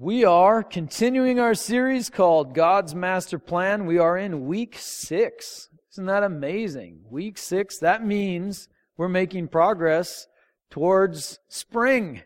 We 0.00 0.24
are 0.24 0.62
continuing 0.62 1.40
our 1.40 1.56
series 1.56 2.08
called 2.08 2.54
God's 2.54 2.94
Master 2.94 3.36
Plan. 3.36 3.84
We 3.84 3.98
are 3.98 4.16
in 4.16 4.46
week 4.46 4.76
six. 4.78 5.68
Isn't 5.92 6.06
that 6.06 6.22
amazing? 6.22 7.00
Week 7.10 7.36
six, 7.36 7.80
that 7.80 8.06
means 8.06 8.68
we're 8.96 9.08
making 9.08 9.48
progress 9.48 10.28
towards 10.70 11.40
spring. 11.48 12.22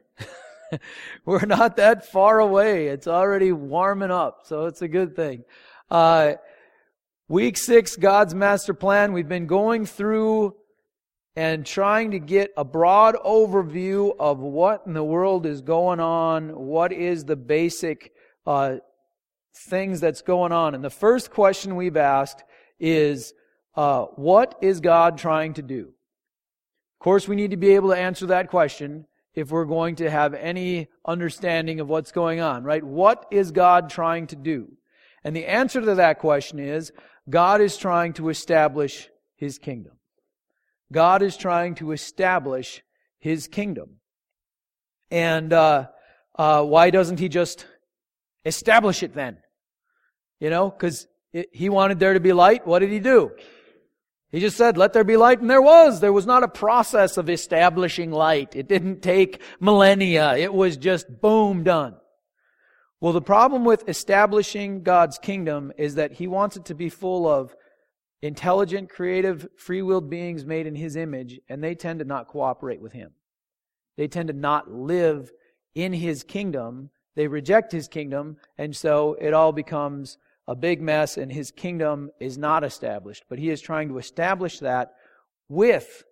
we're 1.24 1.46
not 1.46 1.76
that 1.76 2.04
far 2.04 2.40
away. 2.40 2.88
It's 2.88 3.06
already 3.06 3.52
warming 3.52 4.10
up, 4.10 4.40
so 4.44 4.66
it's 4.66 4.82
a 4.82 4.88
good 4.88 5.16
thing. 5.16 5.44
Uh, 5.90 6.34
week 7.26 7.56
six, 7.56 7.96
God's 7.96 8.34
Master 8.34 8.74
Plan. 8.74 9.14
We've 9.14 9.26
been 9.26 9.46
going 9.46 9.86
through 9.86 10.56
and 11.34 11.64
trying 11.64 12.10
to 12.10 12.18
get 12.18 12.52
a 12.56 12.64
broad 12.64 13.14
overview 13.24 14.14
of 14.18 14.38
what 14.38 14.82
in 14.86 14.92
the 14.92 15.04
world 15.04 15.46
is 15.46 15.62
going 15.62 16.00
on, 16.00 16.54
what 16.54 16.92
is 16.92 17.24
the 17.24 17.36
basic 17.36 18.12
uh, 18.46 18.76
things 19.54 20.00
that's 20.00 20.22
going 20.22 20.52
on. 20.52 20.74
And 20.74 20.84
the 20.84 20.90
first 20.90 21.30
question 21.30 21.76
we've 21.76 21.96
asked 21.96 22.44
is, 22.78 23.32
uh, 23.74 24.04
what 24.16 24.56
is 24.60 24.80
God 24.80 25.16
trying 25.18 25.54
to 25.54 25.62
do? 25.62 25.92
Of 27.00 27.04
course, 27.04 27.26
we 27.26 27.36
need 27.36 27.50
to 27.50 27.56
be 27.56 27.74
able 27.74 27.90
to 27.90 27.98
answer 27.98 28.26
that 28.26 28.48
question 28.48 29.06
if 29.34 29.50
we're 29.50 29.64
going 29.64 29.96
to 29.96 30.10
have 30.10 30.34
any 30.34 30.88
understanding 31.06 31.80
of 31.80 31.88
what's 31.88 32.12
going 32.12 32.40
on, 32.40 32.64
right? 32.64 32.84
What 32.84 33.26
is 33.30 33.50
God 33.50 33.88
trying 33.88 34.26
to 34.28 34.36
do? 34.36 34.68
And 35.24 35.34
the 35.34 35.46
answer 35.46 35.80
to 35.80 35.94
that 35.94 36.18
question 36.18 36.58
is, 36.58 36.92
God 37.30 37.60
is 37.60 37.76
trying 37.76 38.12
to 38.14 38.28
establish 38.28 39.08
His 39.36 39.58
kingdom. 39.58 39.94
God 40.92 41.22
is 41.22 41.36
trying 41.36 41.74
to 41.76 41.92
establish 41.92 42.82
his 43.18 43.48
kingdom. 43.48 43.96
And 45.10 45.52
uh, 45.52 45.88
uh, 46.38 46.62
why 46.62 46.90
doesn't 46.90 47.18
he 47.18 47.28
just 47.28 47.66
establish 48.44 49.02
it 49.02 49.14
then? 49.14 49.38
You 50.38 50.50
know, 50.50 50.70
because 50.70 51.06
he 51.52 51.68
wanted 51.68 51.98
there 51.98 52.14
to 52.14 52.20
be 52.20 52.32
light. 52.32 52.66
What 52.66 52.80
did 52.80 52.90
he 52.90 53.00
do? 53.00 53.32
He 54.30 54.40
just 54.40 54.56
said, 54.56 54.78
let 54.78 54.94
there 54.94 55.04
be 55.04 55.18
light, 55.18 55.40
and 55.40 55.50
there 55.50 55.60
was. 55.60 56.00
There 56.00 56.12
was 56.12 56.24
not 56.24 56.42
a 56.42 56.48
process 56.48 57.18
of 57.18 57.28
establishing 57.28 58.10
light. 58.10 58.56
It 58.56 58.66
didn't 58.66 59.02
take 59.02 59.42
millennia. 59.60 60.34
It 60.36 60.54
was 60.54 60.78
just 60.78 61.20
boom, 61.20 61.64
done. 61.64 61.96
Well, 62.98 63.12
the 63.12 63.20
problem 63.20 63.64
with 63.64 63.88
establishing 63.88 64.84
God's 64.84 65.18
kingdom 65.18 65.72
is 65.76 65.96
that 65.96 66.12
he 66.12 66.26
wants 66.26 66.56
it 66.56 66.64
to 66.66 66.74
be 66.74 66.88
full 66.88 67.26
of 67.26 67.54
intelligent, 68.22 68.88
creative, 68.88 69.48
free 69.56 69.82
willed 69.82 70.08
beings 70.08 70.46
made 70.46 70.66
in 70.66 70.76
His 70.76 70.96
image, 70.96 71.40
and 71.48 71.62
they 71.62 71.74
tend 71.74 71.98
to 71.98 72.04
not 72.04 72.28
cooperate 72.28 72.80
with 72.80 72.92
Him. 72.92 73.10
They 73.96 74.08
tend 74.08 74.28
to 74.28 74.34
not 74.34 74.70
live 74.70 75.30
in 75.74 75.92
His 75.92 76.22
kingdom. 76.22 76.90
They 77.16 77.26
reject 77.26 77.72
His 77.72 77.88
kingdom, 77.88 78.36
and 78.56 78.74
so 78.74 79.16
it 79.20 79.34
all 79.34 79.52
becomes 79.52 80.18
a 80.48 80.54
big 80.54 80.80
mess, 80.80 81.16
and 81.18 81.32
His 81.32 81.50
kingdom 81.50 82.10
is 82.20 82.38
not 82.38 82.64
established. 82.64 83.24
But 83.28 83.38
He 83.38 83.50
is 83.50 83.60
trying 83.60 83.88
to 83.88 83.98
establish 83.98 84.60
that 84.60 84.94
with 85.48 86.04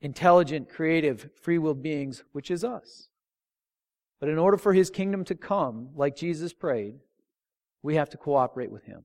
intelligent, 0.00 0.68
creative, 0.68 1.30
free 1.40 1.58
willed 1.58 1.82
beings, 1.82 2.24
which 2.32 2.50
is 2.50 2.64
us. 2.64 3.08
But 4.20 4.28
in 4.28 4.38
order 4.38 4.56
for 4.56 4.72
His 4.72 4.90
kingdom 4.90 5.24
to 5.26 5.34
come, 5.34 5.90
like 5.94 6.16
Jesus 6.16 6.52
prayed, 6.52 6.96
we 7.82 7.94
have 7.94 8.10
to 8.10 8.16
cooperate 8.16 8.72
with 8.72 8.84
Him. 8.84 9.04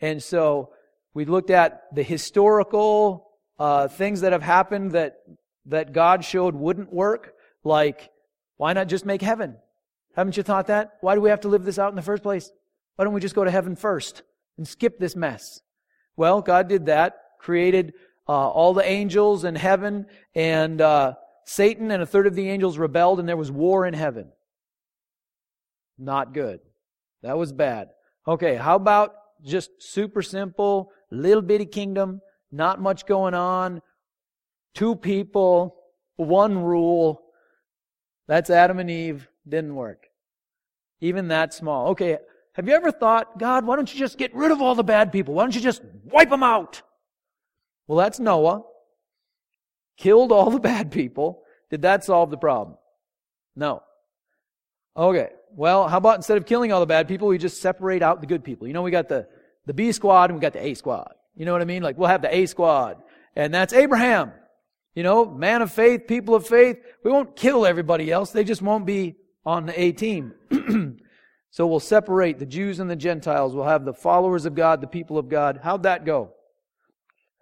And 0.00 0.22
so, 0.22 0.70
we 1.14 1.24
looked 1.24 1.50
at 1.50 1.84
the 1.94 2.02
historical 2.02 3.30
uh, 3.58 3.88
things 3.88 4.20
that 4.22 4.32
have 4.32 4.42
happened 4.42 4.92
that, 4.92 5.18
that 5.66 5.92
God 5.92 6.24
showed 6.24 6.54
wouldn't 6.54 6.92
work, 6.92 7.34
like, 7.62 8.10
why 8.56 8.72
not 8.72 8.88
just 8.88 9.06
make 9.06 9.22
heaven? 9.22 9.56
Haven't 10.16 10.36
you 10.36 10.42
thought 10.42 10.66
that? 10.66 10.98
Why 11.00 11.14
do 11.14 11.20
we 11.20 11.30
have 11.30 11.40
to 11.40 11.48
live 11.48 11.64
this 11.64 11.78
out 11.78 11.90
in 11.90 11.96
the 11.96 12.02
first 12.02 12.22
place? 12.22 12.50
Why 12.96 13.04
don't 13.04 13.14
we 13.14 13.20
just 13.20 13.34
go 13.34 13.44
to 13.44 13.50
heaven 13.50 13.76
first 13.76 14.22
and 14.56 14.66
skip 14.66 14.98
this 14.98 15.16
mess? 15.16 15.60
Well, 16.16 16.42
God 16.42 16.68
did 16.68 16.86
that, 16.86 17.16
created 17.38 17.94
uh, 18.28 18.48
all 18.48 18.74
the 18.74 18.88
angels 18.88 19.44
in 19.44 19.54
heaven, 19.54 20.06
and 20.34 20.80
uh, 20.80 21.14
Satan 21.44 21.90
and 21.90 22.02
a 22.02 22.06
third 22.06 22.26
of 22.26 22.34
the 22.34 22.48
angels 22.48 22.78
rebelled, 22.78 23.20
and 23.20 23.28
there 23.28 23.36
was 23.36 23.50
war 23.50 23.86
in 23.86 23.94
heaven. 23.94 24.28
Not 25.98 26.32
good. 26.32 26.60
That 27.22 27.38
was 27.38 27.52
bad. 27.52 27.90
Okay, 28.26 28.56
how 28.56 28.76
about 28.76 29.14
just 29.44 29.70
super 29.78 30.22
simple 30.22 30.90
little 31.14 31.42
bitty 31.42 31.66
kingdom, 31.66 32.20
not 32.50 32.80
much 32.80 33.06
going 33.06 33.34
on, 33.34 33.80
two 34.74 34.94
people, 34.96 35.76
one 36.16 36.58
rule. 36.58 37.22
That's 38.28 38.50
Adam 38.50 38.78
and 38.78 38.90
Eve. 38.90 39.28
Didn't 39.48 39.74
work. 39.74 40.06
Even 41.00 41.28
that 41.28 41.52
small. 41.52 41.88
Okay, 41.88 42.18
have 42.54 42.68
you 42.68 42.74
ever 42.74 42.90
thought, 42.90 43.38
God, 43.38 43.66
why 43.66 43.76
don't 43.76 43.92
you 43.92 43.98
just 43.98 44.16
get 44.16 44.34
rid 44.34 44.50
of 44.50 44.62
all 44.62 44.74
the 44.74 44.84
bad 44.84 45.12
people? 45.12 45.34
Why 45.34 45.42
don't 45.42 45.54
you 45.54 45.60
just 45.60 45.82
wipe 46.04 46.30
them 46.30 46.42
out? 46.42 46.82
Well, 47.86 47.98
that's 47.98 48.20
Noah. 48.20 48.62
Killed 49.96 50.32
all 50.32 50.50
the 50.50 50.60
bad 50.60 50.90
people. 50.90 51.42
Did 51.70 51.82
that 51.82 52.04
solve 52.04 52.30
the 52.30 52.36
problem? 52.36 52.78
No. 53.56 53.82
Okay. 54.96 55.28
Well, 55.50 55.88
how 55.88 55.98
about 55.98 56.16
instead 56.16 56.36
of 56.36 56.46
killing 56.46 56.72
all 56.72 56.80
the 56.80 56.86
bad 56.86 57.06
people, 57.06 57.28
we 57.28 57.38
just 57.38 57.60
separate 57.60 58.02
out 58.02 58.20
the 58.20 58.26
good 58.26 58.44
people? 58.44 58.66
You 58.66 58.72
know, 58.72 58.82
we 58.82 58.90
got 58.90 59.08
the 59.08 59.28
the 59.66 59.74
B 59.74 59.92
squad 59.92 60.30
and 60.30 60.38
we 60.38 60.40
got 60.40 60.52
the 60.52 60.64
A 60.64 60.74
squad. 60.74 61.14
You 61.36 61.44
know 61.44 61.52
what 61.52 61.62
I 61.62 61.66
mean? 61.66 61.82
Like 61.82 61.98
we'll 61.98 62.08
have 62.08 62.22
the 62.22 62.34
A 62.34 62.46
squad. 62.46 63.02
And 63.36 63.52
that's 63.52 63.72
Abraham. 63.72 64.32
You 64.94 65.02
know, 65.02 65.24
man 65.24 65.62
of 65.62 65.72
faith, 65.72 66.06
people 66.06 66.34
of 66.34 66.46
faith. 66.46 66.78
We 67.02 67.10
won't 67.10 67.34
kill 67.34 67.66
everybody 67.66 68.12
else. 68.12 68.30
They 68.30 68.44
just 68.44 68.62
won't 68.62 68.86
be 68.86 69.16
on 69.44 69.66
the 69.66 69.80
A 69.80 69.92
team. 69.92 70.34
so 71.50 71.66
we'll 71.66 71.80
separate 71.80 72.38
the 72.38 72.46
Jews 72.46 72.78
and 72.78 72.88
the 72.88 72.96
Gentiles. 72.96 73.54
We'll 73.54 73.64
have 73.64 73.84
the 73.84 73.92
followers 73.92 74.46
of 74.46 74.54
God, 74.54 74.80
the 74.80 74.86
people 74.86 75.18
of 75.18 75.28
God. 75.28 75.60
How'd 75.62 75.82
that 75.82 76.04
go? 76.04 76.32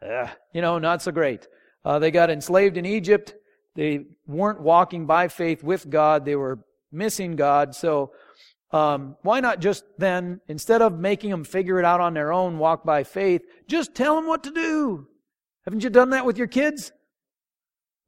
Uh, 0.00 0.28
you 0.53 0.62
know, 0.62 0.78
not 0.78 1.03
so 1.03 1.12
great. 1.12 1.47
Uh, 1.84 1.99
they 1.99 2.10
got 2.10 2.31
enslaved 2.31 2.77
in 2.77 2.87
Egypt. 2.87 3.34
They 3.75 4.06
weren't 4.27 4.60
walking 4.60 5.06
by 5.06 5.28
faith 5.28 5.62
with 5.62 5.89
God. 5.89 6.25
They 6.25 6.37
were 6.37 6.59
missing 6.91 7.37
God. 7.37 7.75
So 7.75 8.12
um, 8.72 9.16
why 9.21 9.41
not 9.41 9.60
just 9.60 9.84
then, 9.99 10.41
instead 10.49 10.81
of 10.81 10.99
making 10.99 11.31
them 11.31 11.44
figure 11.44 11.78
it 11.78 11.84
out 11.84 12.00
on 12.00 12.15
their 12.15 12.33
own, 12.33 12.59
walk 12.59 12.84
by 12.84 13.05
faith, 13.05 13.43
just 13.69 13.94
tell 13.94 14.16
them 14.16 14.27
what 14.27 14.44
to 14.44 14.50
do? 14.50 15.06
Haven't 15.66 15.84
you 15.84 15.91
done 15.91 16.10
that 16.10 16.25
with 16.25 16.38
your 16.38 16.47
kids? 16.47 16.91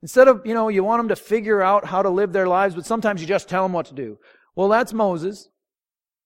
Instead 0.00 0.26
of, 0.26 0.42
you 0.44 0.54
know, 0.54 0.68
you 0.68 0.82
want 0.82 1.00
them 1.00 1.08
to 1.08 1.16
figure 1.16 1.60
out 1.60 1.84
how 1.84 2.02
to 2.02 2.08
live 2.08 2.32
their 2.32 2.48
lives, 2.48 2.74
but 2.74 2.86
sometimes 2.86 3.20
you 3.20 3.26
just 3.26 3.48
tell 3.48 3.62
them 3.62 3.72
what 3.72 3.86
to 3.86 3.94
do. 3.94 4.18
Well, 4.56 4.68
that's 4.68 4.92
Moses. 4.92 5.48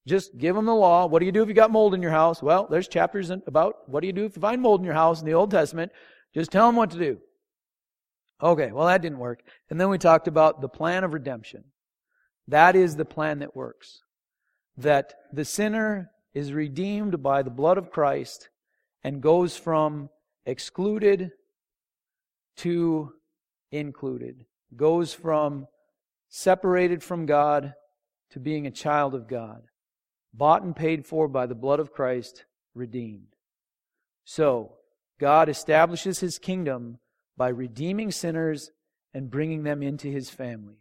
Just 0.07 0.39
give 0.39 0.55
them 0.55 0.67
the 0.67 0.75
law. 0.75 1.07
What 1.07 1.19
do 1.19 1.27
you 1.27 1.33
do 1.33 1.43
if 1.43 1.49
you 1.49 1.55
got 1.55 1.71
mold 1.71 1.93
in 1.93 2.01
your 2.01 2.13
house? 2.13 2.43
Well, 2.43 2.67
there's 2.71 2.89
chapters 2.89 3.31
about 3.31 3.89
what 3.89 4.01
do 4.01 4.07
you 4.07 4.13
do 4.13 4.25
if 4.25 4.37
you 4.37 4.41
find 4.41 4.63
mold 4.63 4.81
in 4.81 4.85
your 4.85 4.95
house 4.95 5.21
in 5.21 5.27
the 5.27 5.35
Old 5.35 5.51
Testament. 5.51 5.93
Just 6.35 6.51
tell 6.51 6.67
them 6.67 6.77
what 6.77 6.91
to 6.93 6.99
do. 6.99 7.19
Okay, 8.41 8.71
well, 8.71 8.87
that 8.87 9.03
didn't 9.03 9.19
work. 9.19 9.43
And 9.69 9.81
then 9.81 9.91
we 9.91 9.99
talked 9.99 10.29
about 10.29 10.61
the 10.61 10.69
plan 10.69 11.03
of 11.03 11.13
redemption. 11.13 11.65
That 12.47 12.77
is 12.77 12.97
the 12.97 13.05
plan 13.05 13.41
that 13.41 13.57
works 13.57 14.01
that 14.79 15.15
the 15.33 15.45
sinner 15.45 16.11
is 16.33 16.53
redeemed 16.53 17.23
by 17.23 17.43
the 17.43 17.51
blood 17.51 17.79
of 17.79 17.91
Christ 17.91 18.49
and 19.03 19.21
goes 19.21 19.57
from 19.57 20.09
excluded 20.47 21.33
to 22.59 23.13
included, 23.71 24.47
goes 24.75 25.13
from 25.13 25.67
separated 26.29 27.03
from 27.03 27.27
God 27.27 27.75
to 28.31 28.41
being 28.41 28.67
a 28.67 28.71
child 28.71 29.15
of 29.15 29.29
God, 29.29 29.63
bought 30.33 30.63
and 30.63 30.75
paid 30.75 31.07
for 31.07 31.29
by 31.29 31.47
the 31.47 31.55
blood 31.55 31.81
of 31.81 31.93
Christ, 31.93 32.45
redeemed. 32.75 33.35
So, 34.25 34.75
God 35.19 35.49
establishes 35.49 36.21
his 36.21 36.39
kingdom 36.39 36.99
by 37.37 37.49
redeeming 37.49 38.13
sinners 38.13 38.71
and 39.13 39.31
bringing 39.31 39.65
them 39.65 39.83
into 39.83 40.09
his 40.09 40.31
family. 40.31 40.77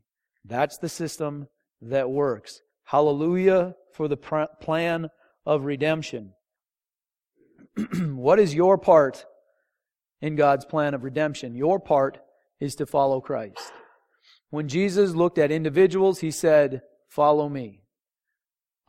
That's 0.45 0.77
the 0.77 0.89
system 0.89 1.47
that 1.81 2.09
works. 2.09 2.61
Hallelujah 2.83 3.75
for 3.97 4.07
the 4.07 4.15
plan 4.15 5.09
of 5.43 5.65
redemption. 5.65 6.33
what 7.99 8.39
is 8.39 8.53
your 8.53 8.77
part 8.77 9.25
in 10.21 10.35
God's 10.35 10.65
plan 10.65 10.93
of 10.93 11.03
redemption? 11.03 11.55
Your 11.55 11.79
part 11.79 12.19
is 12.59 12.75
to 12.75 12.85
follow 12.85 13.19
Christ. 13.19 13.73
When 14.51 14.67
Jesus 14.67 15.15
looked 15.15 15.39
at 15.39 15.51
individuals, 15.51 16.19
he 16.19 16.29
said, 16.29 16.81
Follow 17.09 17.49
me. 17.49 17.81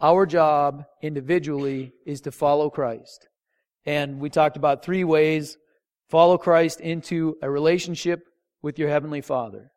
Our 0.01 0.27
job 0.27 0.85
individually 1.03 1.93
is 2.05 2.21
to 2.23 2.31
follow 2.31 2.69
Christ. 2.69 3.29
And 3.87 4.21
we 4.21 4.29
talked 4.29 4.59
about 4.59 4.85
three 4.85 5.05
ways 5.05 5.57
follow 6.11 6.37
Christ 6.37 6.81
into 6.81 7.37
a 7.41 7.51
relationship 7.51 8.21
with 8.61 8.79
your 8.79 8.91
Heavenly 8.91 9.23
Father. 9.23 9.71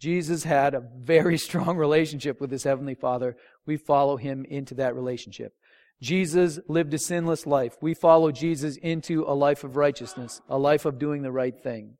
Jesus 0.00 0.44
had 0.44 0.74
a 0.74 0.82
very 0.98 1.38
strong 1.46 1.76
relationship 1.76 2.40
with 2.40 2.50
his 2.50 2.64
Heavenly 2.64 2.94
Father. 2.94 3.36
We 3.66 3.76
follow 3.76 4.16
him 4.16 4.44
into 4.44 4.74
that 4.74 4.94
relationship. 4.94 5.54
Jesus 6.02 6.58
lived 6.68 6.92
a 6.92 6.98
sinless 6.98 7.46
life. 7.46 7.76
We 7.80 7.94
follow 7.94 8.30
Jesus 8.30 8.76
into 8.76 9.24
a 9.26 9.34
life 9.34 9.64
of 9.64 9.76
righteousness, 9.76 10.40
a 10.48 10.58
life 10.58 10.84
of 10.84 10.98
doing 10.98 11.22
the 11.22 11.32
right 11.32 11.58
thing. 11.58 11.96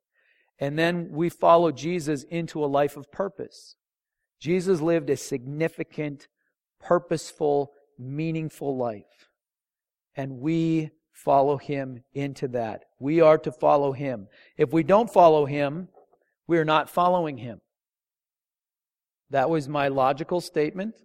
And 0.58 0.78
then 0.78 1.08
we 1.10 1.30
follow 1.30 1.72
Jesus 1.72 2.24
into 2.24 2.64
a 2.64 2.66
life 2.66 2.96
of 2.96 3.10
purpose. 3.10 3.76
Jesus 4.40 4.80
lived 4.80 5.10
a 5.10 5.16
significant 5.16 6.28
purposeful, 6.80 7.72
meaningful 7.98 8.76
life. 8.76 9.30
And 10.16 10.40
we 10.40 10.90
follow 11.12 11.56
him 11.56 12.04
into 12.12 12.48
that. 12.48 12.84
We 13.00 13.20
are 13.20 13.38
to 13.38 13.50
follow 13.50 13.92
him. 13.92 14.28
If 14.58 14.72
we 14.72 14.82
don't 14.82 15.12
follow 15.12 15.46
him, 15.46 15.88
we 16.46 16.58
are 16.58 16.64
not 16.64 16.90
following 16.90 17.38
him. 17.38 17.60
That 19.30 19.50
was 19.50 19.68
my 19.68 19.88
logical 19.88 20.40
statement. 20.40 20.96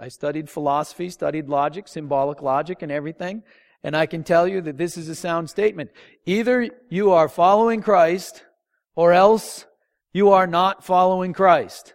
I 0.00 0.08
studied 0.08 0.50
philosophy, 0.50 1.08
studied 1.10 1.48
logic, 1.48 1.88
symbolic 1.88 2.42
logic, 2.42 2.82
and 2.82 2.90
everything. 2.90 3.42
And 3.82 3.96
I 3.96 4.06
can 4.06 4.24
tell 4.24 4.48
you 4.48 4.60
that 4.62 4.78
this 4.78 4.96
is 4.96 5.08
a 5.08 5.14
sound 5.14 5.50
statement. 5.50 5.90
Either 6.26 6.68
you 6.88 7.12
are 7.12 7.28
following 7.28 7.82
Christ, 7.82 8.44
or 8.96 9.12
else 9.12 9.66
you 10.12 10.30
are 10.30 10.46
not 10.46 10.84
following 10.84 11.32
Christ. 11.32 11.94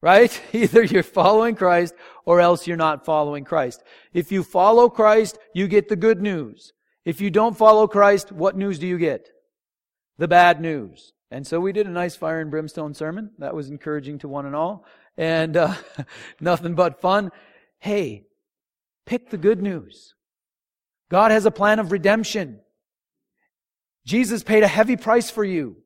Right? 0.00 0.40
Either 0.52 0.82
you're 0.82 1.02
following 1.02 1.54
Christ, 1.54 1.94
or 2.24 2.40
else 2.40 2.66
you're 2.66 2.76
not 2.76 3.04
following 3.04 3.44
Christ. 3.44 3.82
If 4.12 4.32
you 4.32 4.42
follow 4.42 4.88
Christ, 4.88 5.38
you 5.54 5.68
get 5.68 5.88
the 5.88 5.96
good 5.96 6.22
news. 6.22 6.72
If 7.04 7.20
you 7.20 7.30
don't 7.30 7.56
follow 7.56 7.86
Christ, 7.86 8.32
what 8.32 8.56
news 8.56 8.78
do 8.78 8.86
you 8.86 8.98
get? 8.98 9.28
The 10.18 10.28
bad 10.28 10.60
news. 10.60 11.12
And 11.30 11.46
so 11.46 11.60
we 11.60 11.72
did 11.72 11.86
a 11.86 11.90
nice 11.90 12.16
fire 12.16 12.40
and 12.40 12.50
brimstone 12.50 12.94
sermon. 12.94 13.30
That 13.38 13.54
was 13.54 13.68
encouraging 13.68 14.18
to 14.20 14.28
one 14.28 14.46
and 14.46 14.56
all. 14.56 14.84
And 15.16 15.56
uh, 15.56 15.74
nothing 16.40 16.74
but 16.74 17.00
fun. 17.00 17.30
Hey, 17.78 18.26
pick 19.06 19.30
the 19.30 19.38
good 19.38 19.62
news. 19.62 20.14
God 21.08 21.30
has 21.30 21.46
a 21.46 21.50
plan 21.50 21.78
of 21.78 21.92
redemption. 21.92 22.60
Jesus 24.04 24.42
paid 24.42 24.62
a 24.62 24.68
heavy 24.68 24.96
price 24.96 25.30
for 25.30 25.44
you. 25.44 25.76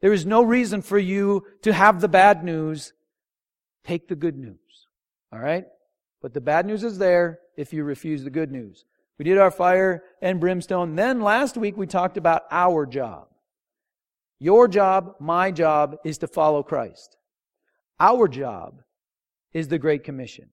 There 0.00 0.12
is 0.12 0.26
no 0.26 0.42
reason 0.42 0.82
for 0.82 0.98
you 0.98 1.46
to 1.62 1.72
have 1.72 2.00
the 2.00 2.08
bad 2.08 2.42
news. 2.42 2.92
Take 3.84 4.08
the 4.08 4.16
good 4.16 4.38
news. 4.38 4.58
All 5.32 5.38
right? 5.38 5.66
But 6.22 6.34
the 6.34 6.40
bad 6.40 6.66
news 6.66 6.84
is 6.84 6.98
there 6.98 7.40
if 7.56 7.72
you 7.72 7.84
refuse 7.84 8.24
the 8.24 8.30
good 8.30 8.50
news. 8.50 8.84
We 9.18 9.24
did 9.24 9.38
our 9.38 9.50
fire 9.50 10.02
and 10.22 10.40
brimstone. 10.40 10.96
Then 10.96 11.20
last 11.20 11.56
week 11.56 11.76
we 11.76 11.86
talked 11.86 12.16
about 12.16 12.42
our 12.50 12.86
job. 12.86 13.28
Your 14.40 14.66
job, 14.66 15.14
my 15.20 15.50
job, 15.50 15.96
is 16.02 16.18
to 16.18 16.26
follow 16.26 16.62
Christ. 16.62 17.16
Our 18.00 18.26
job 18.26 18.80
is 19.52 19.68
the 19.68 19.78
Great 19.78 20.02
Commission. 20.02 20.48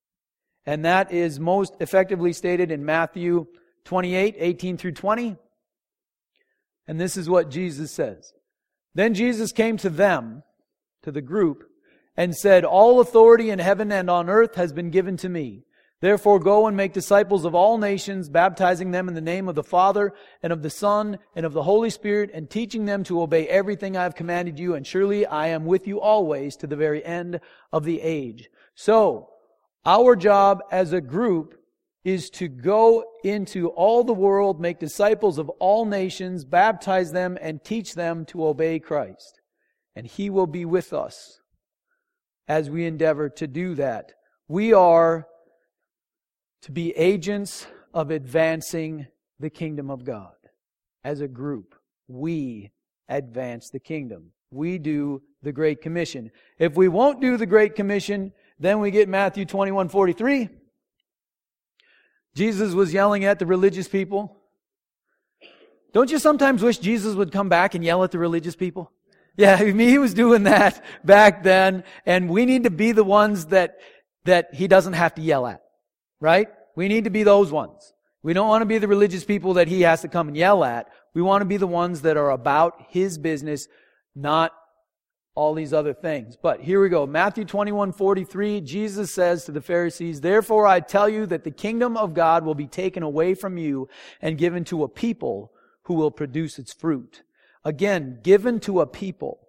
And 0.65 0.83
that 0.83 1.13
is 1.13 1.39
most 1.39 1.73
effectively 1.79 2.33
stated 2.33 2.69
in 2.69 2.85
Matthew 2.85 3.47
28, 3.85 4.35
18 4.37 4.77
through 4.77 4.91
20. 4.91 5.37
And 6.87 6.99
this 6.99 7.15
is 7.15 7.29
what 7.29 7.49
Jesus 7.49 7.91
says. 7.91 8.33
Then 8.93 9.13
Jesus 9.13 9.53
came 9.53 9.77
to 9.77 9.89
them, 9.89 10.43
to 11.03 11.11
the 11.11 11.21
group, 11.21 11.63
and 12.17 12.35
said, 12.35 12.65
All 12.65 12.99
authority 12.99 13.49
in 13.49 13.59
heaven 13.59 13.91
and 13.93 14.09
on 14.09 14.29
earth 14.29 14.55
has 14.55 14.73
been 14.73 14.89
given 14.89 15.15
to 15.17 15.29
me. 15.29 15.63
Therefore 15.99 16.39
go 16.39 16.67
and 16.67 16.77
make 16.77 16.93
disciples 16.93 17.43
of 17.43 17.55
all 17.55 17.79
nations, 17.79 18.29
baptizing 18.29 18.91
them 18.91 19.07
in 19.07 19.15
the 19.15 19.21
name 19.21 19.49
of 19.49 19.55
the 19.55 19.63
Father 19.63 20.13
and 20.43 20.53
of 20.53 20.61
the 20.61 20.69
Son 20.69 21.17
and 21.35 21.45
of 21.45 21.53
the 21.53 21.63
Holy 21.63 21.89
Spirit, 21.89 22.29
and 22.33 22.49
teaching 22.49 22.85
them 22.85 23.03
to 23.05 23.21
obey 23.21 23.47
everything 23.47 23.97
I 23.97 24.03
have 24.03 24.13
commanded 24.13 24.59
you, 24.59 24.75
and 24.75 24.85
surely 24.85 25.25
I 25.25 25.47
am 25.47 25.65
with 25.65 25.87
you 25.87 25.99
always 25.99 26.55
to 26.57 26.67
the 26.67 26.75
very 26.75 27.03
end 27.03 27.39
of 27.73 27.83
the 27.83 27.99
age. 28.01 28.47
So, 28.75 29.29
our 29.85 30.15
job 30.15 30.61
as 30.71 30.93
a 30.93 31.01
group 31.01 31.55
is 32.03 32.29
to 32.29 32.47
go 32.47 33.03
into 33.23 33.69
all 33.69 34.03
the 34.03 34.13
world, 34.13 34.61
make 34.61 34.79
disciples 34.79 35.39
of 35.39 35.49
all 35.49 35.85
nations, 35.85 36.45
baptize 36.45 37.11
them, 37.11 37.37
and 37.41 37.63
teach 37.63 37.95
them 37.95 38.23
to 38.25 38.45
obey 38.45 38.79
Christ. 38.79 39.41
And 39.95 40.05
He 40.05 40.29
will 40.29 40.47
be 40.47 40.63
with 40.63 40.93
us 40.93 41.41
as 42.47 42.69
we 42.69 42.85
endeavor 42.85 43.29
to 43.29 43.47
do 43.47 43.73
that. 43.75 44.11
We 44.47 44.73
are 44.73 45.27
to 46.67 46.73
be 46.73 46.91
agents 46.97 47.65
of 47.93 48.11
advancing 48.11 49.07
the 49.39 49.49
kingdom 49.49 49.89
of 49.89 50.03
God. 50.03 50.33
As 51.01 51.21
a 51.21 51.27
group, 51.27 51.73
we 52.09 52.71
advance 53.07 53.69
the 53.69 53.79
kingdom. 53.79 54.31
We 54.51 54.77
do 54.77 55.21
the 55.41 55.53
Great 55.53 55.81
Commission. 55.81 56.29
If 56.59 56.75
we 56.75 56.89
won't 56.89 57.21
do 57.21 57.37
the 57.37 57.45
Great 57.45 57.75
Commission, 57.75 58.33
then 58.59 58.81
we 58.81 58.91
get 58.91 59.07
Matthew 59.07 59.45
21 59.45 59.87
43. 59.87 60.49
Jesus 62.35 62.73
was 62.73 62.93
yelling 62.93 63.23
at 63.23 63.39
the 63.39 63.45
religious 63.45 63.87
people. 63.87 64.35
Don't 65.93 66.11
you 66.11 66.19
sometimes 66.19 66.61
wish 66.61 66.79
Jesus 66.79 67.15
would 67.15 67.31
come 67.31 67.47
back 67.47 67.75
and 67.75 67.83
yell 67.83 68.03
at 68.03 68.11
the 68.11 68.19
religious 68.19 68.57
people? 68.57 68.91
Yeah, 69.37 69.55
I 69.61 69.71
mean, 69.71 69.87
he 69.87 69.99
was 69.99 70.13
doing 70.13 70.43
that 70.43 70.83
back 71.05 71.43
then, 71.43 71.85
and 72.05 72.29
we 72.29 72.45
need 72.45 72.65
to 72.65 72.71
be 72.71 72.91
the 72.91 73.05
ones 73.05 73.45
that, 73.47 73.77
that 74.25 74.53
he 74.53 74.67
doesn't 74.67 74.93
have 74.93 75.15
to 75.15 75.21
yell 75.21 75.47
at. 75.47 75.61
Right? 76.19 76.49
We 76.77 76.87
need 76.87 77.05
to 77.05 77.09
be 77.09 77.23
those 77.23 77.51
ones. 77.51 77.91
We 78.21 78.33
don't 78.33 78.47
want 78.47 78.61
to 78.61 78.67
be 78.67 78.77
the 78.77 78.87
religious 78.87 79.25
people 79.25 79.55
that 79.55 79.67
he 79.67 79.81
has 79.81 80.01
to 80.01 80.07
come 80.07 80.27
and 80.27 80.37
yell 80.37 80.63
at. 80.63 80.87
We 81.15 81.23
want 81.23 81.41
to 81.41 81.45
be 81.45 81.57
the 81.57 81.65
ones 81.65 82.03
that 82.03 82.17
are 82.17 82.29
about 82.29 82.85
his 82.89 83.17
business, 83.17 83.67
not 84.15 84.53
all 85.33 85.55
these 85.55 85.73
other 85.73 85.95
things. 85.95 86.37
But 86.39 86.61
here 86.61 86.79
we 86.79 86.89
go. 86.89 87.07
Matthew 87.07 87.45
21, 87.45 87.93
43, 87.93 88.61
Jesus 88.61 89.11
says 89.11 89.43
to 89.45 89.51
the 89.51 89.59
Pharisees, 89.59 90.21
Therefore 90.21 90.67
I 90.67 90.79
tell 90.79 91.09
you 91.09 91.25
that 91.25 91.43
the 91.43 91.49
kingdom 91.49 91.97
of 91.97 92.13
God 92.13 92.45
will 92.45 92.53
be 92.53 92.67
taken 92.67 93.01
away 93.01 93.33
from 93.33 93.57
you 93.57 93.89
and 94.21 94.37
given 94.37 94.63
to 94.65 94.83
a 94.83 94.87
people 94.87 95.51
who 95.85 95.95
will 95.95 96.11
produce 96.11 96.59
its 96.59 96.73
fruit. 96.73 97.23
Again, 97.65 98.19
given 98.21 98.59
to 98.61 98.81
a 98.81 98.85
people. 98.85 99.39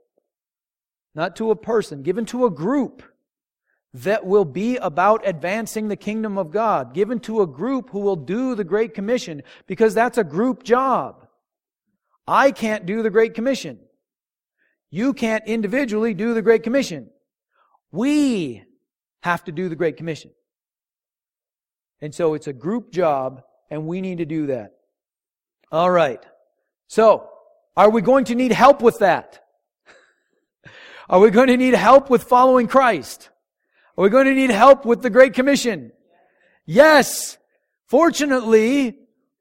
Not 1.15 1.37
to 1.37 1.51
a 1.51 1.57
person, 1.57 2.03
given 2.03 2.25
to 2.27 2.47
a 2.47 2.51
group 2.51 3.03
that 4.05 4.25
will 4.25 4.45
be 4.45 4.77
about 4.77 5.27
advancing 5.27 5.89
the 5.89 5.97
kingdom 5.97 6.39
of 6.39 6.50
God, 6.50 6.95
given 6.95 7.21
to 7.21 7.41
a 7.41 7.47
group 7.47 7.91
who 7.91 8.00
will 8.00 8.17
do 8.17 8.55
the 8.55 8.65
Great 8.65 8.95
Commission, 8.95 9.43
because 9.67 9.95
that's 9.95 10.19
a 10.19 10.25
group 10.25 10.62
job. 10.62 11.27
I 12.27 12.50
can't 12.50 12.87
do 12.87 13.03
the 13.03 13.11
Great 13.11 13.35
Commission. 13.35 13.79
You 14.91 15.12
can't 15.12 15.47
individually 15.47 16.15
do 16.15 16.35
the 16.35 16.43
Great 16.43 16.62
Commission. 16.62 17.11
We 17.91 18.65
have 19.23 19.45
to 19.45 19.53
do 19.53 19.69
the 19.69 19.77
Great 19.77 19.97
Commission. 19.97 20.31
And 22.00 22.15
so 22.15 22.35
it's 22.35 22.47
a 22.47 22.53
group 22.53 22.93
job, 22.93 23.43
and 23.71 23.87
we 23.87 24.00
need 24.00 24.19
to 24.19 24.27
do 24.27 24.47
that. 24.47 24.73
All 25.73 25.91
right. 25.91 26.25
So, 26.87 27.29
are 27.77 27.91
we 27.91 28.03
going 28.03 28.27
to 28.27 28.35
need 28.35 28.53
help 28.53 28.83
with 28.83 29.00
that? 29.00 29.45
Are 31.09 31.21
we 31.21 31.31
going 31.31 31.49
to 31.49 31.56
need 31.56 31.75
help 31.75 32.11
with 32.11 32.25
following 32.25 32.67
Christ? 32.67 33.31
Are 33.99 34.03
we 34.03 34.11
going 34.11 34.27
to 34.27 34.35
need 34.35 34.50
help 34.50 34.87
with 34.87 35.03
the 35.03 35.11
Great 35.11 35.35
Commission? 35.35 35.91
Yes. 36.65 37.37
Fortunately, 37.87 38.97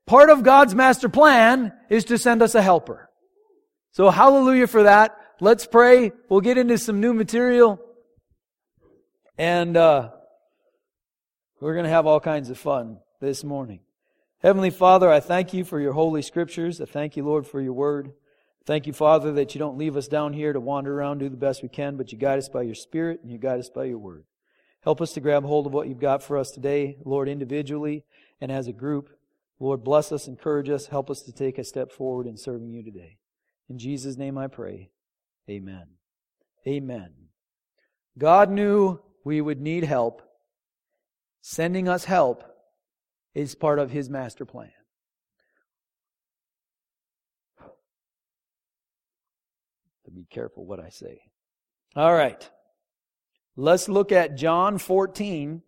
part 0.08 0.32
of 0.32 0.42
God's 0.42 0.74
master 0.74 1.10
plan 1.10 1.74
is 1.92 2.06
to 2.06 2.18
send 2.18 2.42
us 2.42 2.56
a 2.56 2.62
helper. 2.64 3.08
So 3.92 4.10
hallelujah 4.10 4.66
for 4.66 4.84
that. 4.84 5.16
Let's 5.40 5.68
pray. 5.68 6.12
We'll 6.28 6.42
get 6.42 6.58
into 6.58 6.80
some 6.80 7.00
new 7.00 7.14
material. 7.14 7.80
And 9.38 9.78
uh, 9.78 10.10
we're 11.60 11.74
going 11.74 11.86
to 11.86 11.92
have 11.92 12.08
all 12.08 12.20
kinds 12.20 12.50
of 12.50 12.58
fun 12.58 12.98
this 13.22 13.44
morning. 13.44 13.82
Heavenly 14.42 14.72
Father, 14.72 15.08
I 15.08 15.20
thank 15.20 15.54
you 15.54 15.66
for 15.66 15.80
your 15.80 15.94
holy 15.94 16.24
scriptures. 16.24 16.82
I 16.82 16.86
thank 16.86 17.16
you, 17.16 17.24
Lord, 17.24 17.46
for 17.46 17.62
your 17.62 17.74
word. 17.74 18.12
Thank 18.66 18.88
you, 18.88 18.94
Father, 18.94 19.34
that 19.34 19.54
you 19.54 19.60
don't 19.60 19.78
leave 19.78 19.96
us 19.96 20.08
down 20.08 20.34
here 20.34 20.52
to 20.52 20.60
wander 20.60 21.00
around, 21.00 21.20
do 21.20 21.30
the 21.30 21.38
best 21.38 21.62
we 21.62 21.70
can, 21.70 21.96
but 21.96 22.12
you 22.12 22.18
guide 22.18 22.40
us 22.40 22.50
by 22.50 22.64
your 22.64 22.74
spirit 22.74 23.20
and 23.22 23.32
you 23.32 23.38
guide 23.38 23.60
us 23.60 23.70
by 23.70 23.84
your 23.84 24.00
word. 24.00 24.24
Help 24.84 25.02
us 25.02 25.14
to 25.14 25.20
grab 25.20 25.44
hold 25.44 25.66
of 25.66 25.74
what 25.74 25.88
you've 25.88 26.00
got 26.00 26.24
for 26.24 26.38
us 26.38 26.52
today, 26.52 26.98
Lord, 27.04 27.28
individually 27.28 28.06
and 28.40 28.52
as 28.52 28.68
a 28.68 28.74
group. 28.74 29.10
Lord, 29.60 29.84
bless 29.84 30.12
us, 30.12 30.28
encourage 30.28 30.70
us, 30.70 30.88
help 30.88 31.10
us 31.10 31.22
to 31.24 31.32
take 31.32 31.58
a 31.58 31.64
step 31.64 31.92
forward 31.92 32.28
in 32.28 32.38
serving 32.38 32.72
you 32.72 32.84
today. 32.84 33.18
In 33.70 33.78
Jesus' 33.78 34.18
name 34.18 34.38
I 34.38 34.48
pray. 34.48 34.92
Amen. 35.50 35.88
Amen. 36.68 37.10
God 38.18 38.50
knew 38.50 39.00
we 39.24 39.42
would 39.42 39.60
need 39.60 39.84
help. 39.84 40.22
Sending 41.42 41.88
us 41.88 42.06
help 42.06 42.44
is 43.34 43.56
part 43.56 43.80
of 43.80 43.92
His 43.92 44.10
master 44.10 44.46
plan. 44.46 44.72
Be 50.18 50.26
careful 50.32 50.66
what 50.66 50.80
I 50.80 50.90
say. 50.90 51.22
All 51.96 52.12
right. 52.12 52.50
Let's 53.60 53.90
look 53.90 54.12
at 54.12 54.38
John 54.38 54.78
14. 54.78 55.64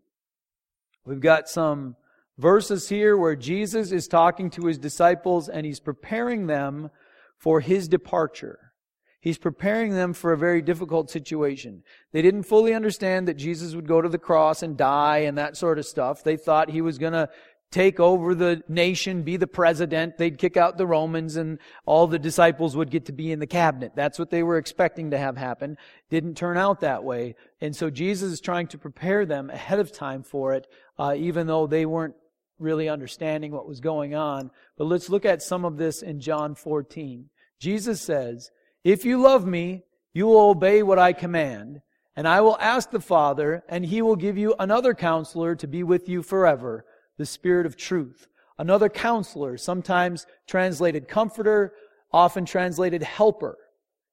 We've 1.05 1.19
got 1.19 1.49
some 1.49 1.95
verses 2.37 2.87
here 2.87 3.17
where 3.17 3.35
Jesus 3.35 3.91
is 3.91 4.07
talking 4.07 4.51
to 4.51 4.67
his 4.67 4.77
disciples 4.77 5.49
and 5.49 5.65
he's 5.65 5.79
preparing 5.79 6.45
them 6.45 6.91
for 7.35 7.61
his 7.61 7.87
departure. 7.87 8.73
He's 9.19 9.39
preparing 9.39 9.95
them 9.95 10.13
for 10.13 10.31
a 10.31 10.37
very 10.37 10.61
difficult 10.61 11.09
situation. 11.09 11.81
They 12.11 12.21
didn't 12.21 12.43
fully 12.43 12.75
understand 12.75 13.27
that 13.27 13.37
Jesus 13.37 13.73
would 13.73 13.87
go 13.87 14.03
to 14.03 14.07
the 14.07 14.19
cross 14.19 14.61
and 14.61 14.77
die 14.77 15.19
and 15.19 15.39
that 15.39 15.57
sort 15.57 15.79
of 15.79 15.87
stuff. 15.87 16.23
They 16.23 16.37
thought 16.37 16.69
he 16.69 16.81
was 16.81 16.99
going 16.99 17.13
to 17.13 17.27
take 17.71 17.99
over 17.99 18.33
the 18.33 18.63
nation, 18.67 19.23
be 19.23 19.37
the 19.37 19.47
president. 19.47 20.17
They'd 20.17 20.37
kick 20.37 20.57
out 20.57 20.77
the 20.77 20.87
Romans 20.87 21.35
and 21.35 21.59
all 21.85 22.07
the 22.07 22.17
disciples 22.19 22.75
would 22.75 22.89
get 22.89 23.05
to 23.05 23.11
be 23.11 23.31
in 23.31 23.39
the 23.39 23.47
cabinet. 23.47 23.93
That's 23.95 24.17
what 24.17 24.31
they 24.31 24.41
were 24.41 24.57
expecting 24.57 25.11
to 25.11 25.17
have 25.17 25.37
happen. 25.37 25.77
Didn't 26.09 26.35
turn 26.35 26.57
out 26.57 26.79
that 26.81 27.03
way. 27.03 27.35
And 27.61 27.75
so 27.75 27.89
Jesus 27.89 28.31
is 28.31 28.41
trying 28.41 28.67
to 28.67 28.77
prepare 28.77 29.25
them 29.25 29.49
ahead 29.49 29.79
of 29.79 29.91
time 29.91 30.23
for 30.23 30.53
it 30.53 30.67
uh, 30.99 31.15
even 31.17 31.47
though 31.47 31.65
they 31.65 31.85
weren't 31.85 32.15
really 32.59 32.89
understanding 32.89 33.53
what 33.53 33.67
was 33.67 33.79
going 33.79 34.13
on. 34.13 34.51
But 34.77 34.85
let's 34.85 35.09
look 35.09 35.25
at 35.25 35.41
some 35.41 35.63
of 35.63 35.77
this 35.77 36.01
in 36.01 36.19
John 36.19 36.53
14. 36.53 37.29
Jesus 37.57 38.01
says, 38.01 38.51
If 38.83 39.05
you 39.05 39.19
love 39.19 39.47
me, 39.47 39.83
you 40.13 40.27
will 40.27 40.49
obey 40.49 40.83
what 40.83 40.99
I 40.99 41.13
command, 41.13 41.81
and 42.15 42.27
I 42.27 42.41
will 42.41 42.57
ask 42.59 42.91
the 42.91 42.99
Father, 42.99 43.63
and 43.69 43.85
he 43.85 44.01
will 44.01 44.17
give 44.17 44.37
you 44.37 44.55
another 44.59 44.93
counselor 44.93 45.55
to 45.55 45.67
be 45.67 45.83
with 45.83 46.09
you 46.09 46.21
forever, 46.21 46.85
the 47.19 47.25
Spirit 47.25 47.67
of 47.67 47.75
truth. 47.75 48.27
Another 48.57 48.89
counselor, 48.89 49.57
sometimes 49.57 50.25
translated 50.47 51.07
comforter, 51.07 51.73
often 52.11 52.45
translated 52.45 53.03
helper. 53.03 53.57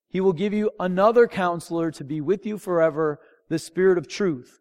He 0.08 0.20
will 0.20 0.32
give 0.32 0.52
you 0.52 0.72
another 0.78 1.28
counselor 1.28 1.90
to 1.92 2.04
be 2.04 2.20
with 2.20 2.44
you 2.44 2.58
forever, 2.58 3.20
the 3.48 3.60
Spirit 3.60 3.96
of 3.96 4.08
truth. 4.08 4.60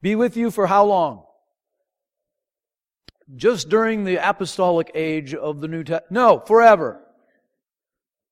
Be 0.00 0.14
with 0.14 0.36
you 0.36 0.52
for 0.52 0.68
how 0.68 0.84
long? 0.84 1.24
Just 3.34 3.68
during 3.68 4.04
the 4.04 4.16
apostolic 4.16 4.92
age 4.94 5.34
of 5.34 5.60
the 5.60 5.68
New 5.68 5.82
Testament. 5.82 6.12
No, 6.12 6.38
forever. 6.46 7.00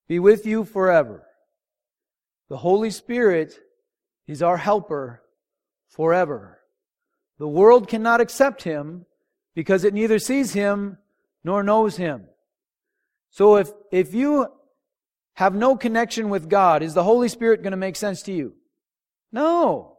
Be 0.06 0.20
with 0.20 0.46
you 0.46 0.64
forever. 0.64 1.24
The 2.48 2.58
Holy 2.58 2.90
Spirit 2.90 3.58
is 4.28 4.40
our 4.40 4.56
helper 4.56 5.22
forever. 5.88 6.60
The 7.38 7.48
world 7.48 7.88
cannot 7.88 8.20
accept 8.20 8.62
him 8.62 9.06
because 9.54 9.84
it 9.84 9.94
neither 9.94 10.18
sees 10.18 10.52
him 10.52 10.98
nor 11.44 11.62
knows 11.62 11.96
him. 11.96 12.24
So 13.30 13.56
if, 13.56 13.70
if 13.90 14.14
you 14.14 14.46
have 15.34 15.54
no 15.54 15.76
connection 15.76 16.28
with 16.28 16.48
God, 16.48 16.82
is 16.82 16.94
the 16.94 17.04
Holy 17.04 17.28
Spirit 17.28 17.62
going 17.62 17.72
to 17.72 17.76
make 17.76 17.96
sense 17.96 18.22
to 18.22 18.32
you? 18.32 18.54
No. 19.32 19.96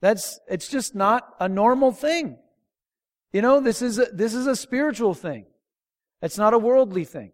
That's, 0.00 0.38
it's 0.48 0.68
just 0.68 0.94
not 0.94 1.34
a 1.40 1.48
normal 1.48 1.92
thing. 1.92 2.38
You 3.32 3.42
know, 3.42 3.60
this 3.60 3.82
is 3.82 3.98
a, 3.98 4.06
this 4.12 4.34
is 4.34 4.46
a 4.46 4.56
spiritual 4.56 5.14
thing. 5.14 5.46
It's 6.22 6.38
not 6.38 6.54
a 6.54 6.58
worldly 6.58 7.04
thing. 7.04 7.32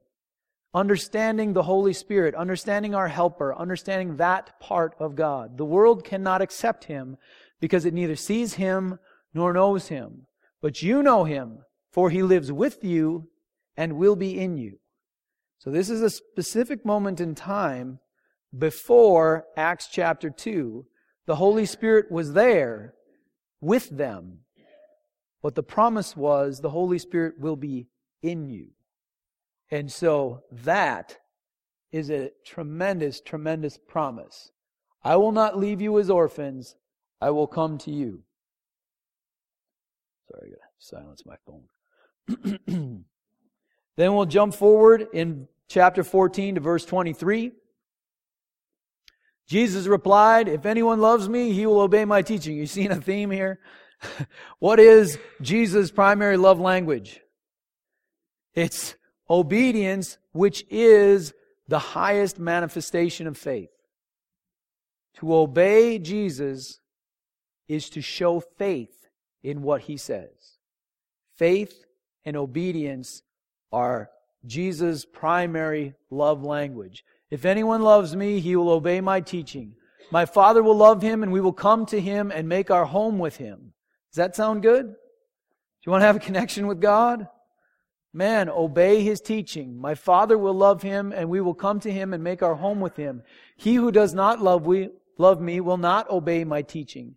Understanding 0.75 1.53
the 1.53 1.65
Holy 1.65 1.93
Spirit, 1.93 2.35
understanding 2.35 2.95
our 2.95 3.09
helper, 3.09 3.55
understanding 3.55 4.17
that 4.17 4.59
part 4.59 4.95
of 4.99 5.17
God. 5.17 5.59
The 5.59 5.65
world 5.65 6.05
cannot 6.05 6.41
accept 6.41 6.85
him 6.85 7.19
because 7.61 7.85
it 7.85 7.93
neither 7.93 8.17
sees 8.17 8.55
him 8.55 8.99
nor 9.35 9.53
knows 9.53 9.89
him. 9.89 10.27
But 10.63 10.81
you 10.81 11.03
know 11.03 11.25
him, 11.25 11.59
for 11.91 12.09
he 12.09 12.23
lives 12.23 12.51
with 12.51 12.83
you 12.83 13.29
and 13.77 13.99
will 13.99 14.17
be 14.17 14.39
in 14.39 14.57
you. 14.57 14.79
So 15.59 15.71
this 15.71 15.91
is 15.91 16.01
a 16.01 16.11
specific 16.11 16.87
moment 16.87 17.21
in 17.21 17.35
time 17.35 17.99
before 18.57 19.45
Acts 19.57 19.89
chapter 19.91 20.31
2. 20.31 20.87
The 21.27 21.37
Holy 21.37 21.67
Spirit 21.67 22.11
was 22.11 22.33
there 22.33 22.95
with 23.61 23.91
them. 23.91 24.39
But 25.43 25.57
the 25.57 25.63
promise 25.63 26.17
was 26.17 26.61
the 26.61 26.71
Holy 26.71 26.99
Spirit 26.99 27.39
will 27.39 27.57
be 27.57 27.89
in 28.23 28.49
you. 28.49 28.69
And 29.71 29.91
so 29.91 30.43
that 30.51 31.19
is 31.91 32.11
a 32.11 32.31
tremendous, 32.47 33.21
tremendous 33.21 33.79
promise. 33.89 34.51
I 35.03 35.17
will 35.17 35.33
not 35.33 35.59
leave 35.59 35.81
you 35.81 35.99
as 35.99 36.09
orphans. 36.09 36.77
I 37.21 37.31
will 37.31 37.49
come 37.49 37.79
to 37.79 37.91
you. 37.91 38.23
Sorry, 40.33 40.49
I 40.49 40.51
gotta 40.51 40.63
silence 40.79 41.23
my 41.27 41.37
phone. 41.47 41.65
then 43.97 44.15
we'll 44.15 44.27
jump 44.27 44.55
forward 44.55 45.07
in 45.13 45.49
chapter 45.69 46.03
14 46.03 46.55
to 46.57 46.61
verse 46.61 46.85
23. 46.85 47.53
Jesus 49.47 49.87
replied, 49.87 50.49
If 50.49 50.65
anyone 50.65 51.01
loves 51.01 51.29
me, 51.29 51.53
he 51.53 51.67
will 51.67 51.81
obey 51.81 52.05
my 52.05 52.23
teaching. 52.23 52.57
You 52.57 52.67
seen 52.67 52.93
a 52.93 52.97
theme 52.97 53.31
here? 53.31 53.61
what 54.59 54.81
is 54.81 55.19
Jesus' 55.41 55.91
primary 55.91 56.37
love 56.37 56.61
language? 56.61 57.21
It's 58.55 58.95
obedience, 59.29 60.19
which 60.33 60.65
is 60.71 61.35
the 61.69 61.79
highest 61.79 62.39
manifestation 62.39 63.27
of 63.27 63.37
faith. 63.37 63.71
To 65.17 65.35
obey 65.35 65.99
Jesus 65.99 66.81
is 67.69 67.91
to 67.91 68.01
show 68.01 68.41
faith 68.41 69.02
in 69.43 69.63
what 69.63 69.83
he 69.83 69.97
says. 69.97 70.59
Faith 71.37 71.85
and 72.25 72.37
obedience 72.37 73.23
are 73.73 74.11
Jesus' 74.47 75.05
primary 75.05 75.95
love 76.11 76.43
language. 76.43 77.05
If 77.31 77.45
anyone 77.45 77.83
loves 77.83 78.15
me, 78.15 78.41
he 78.41 78.57
will 78.57 78.71
obey 78.71 79.01
my 79.01 79.21
teaching. 79.21 79.75
My 80.11 80.27
Father 80.27 80.63
will 80.63 80.77
love 80.77 81.01
him, 81.01 81.23
and 81.23 81.33
we 81.33 81.41
will 81.41 81.53
come 81.53 81.87
to 81.87 82.01
him 82.01 82.31
and 82.31 82.49
make 82.49 82.71
our 82.71 82.85
home 82.85 83.19
with 83.19 83.37
him. 83.37 83.73
Does 84.11 84.17
that 84.17 84.37
sound 84.37 84.63
good? 84.63 84.87
Do 84.87 85.87
you 85.87 85.91
want 85.91 86.03
to 86.03 86.07
have 86.07 86.17
a 86.17 86.21
connection 86.21 86.67
with 86.67 86.81
God? 86.81 87.27
Man, 88.13 88.51
obey 88.51 89.03
his 89.03 89.23
teaching. 89.23 89.81
My 89.81 89.95
Father 89.95 90.37
will 90.37 90.53
love 90.53 90.83
him, 90.83 91.13
and 91.13 91.31
we 91.31 91.41
will 91.41 91.55
come 91.55 91.81
to 91.81 91.91
him 91.91 92.13
and 92.13 92.23
make 92.23 92.43
our 92.43 92.57
home 92.57 92.81
with 92.81 92.97
him. 92.97 93.23
He 93.57 93.77
who 93.77 93.91
does 93.91 94.13
not 94.13 94.43
love, 94.43 94.67
we, 94.67 94.91
love 95.17 95.41
me 95.41 95.61
will 95.61 95.79
not 95.79 96.11
obey 96.11 96.45
my 96.45 96.61
teaching. 96.61 97.17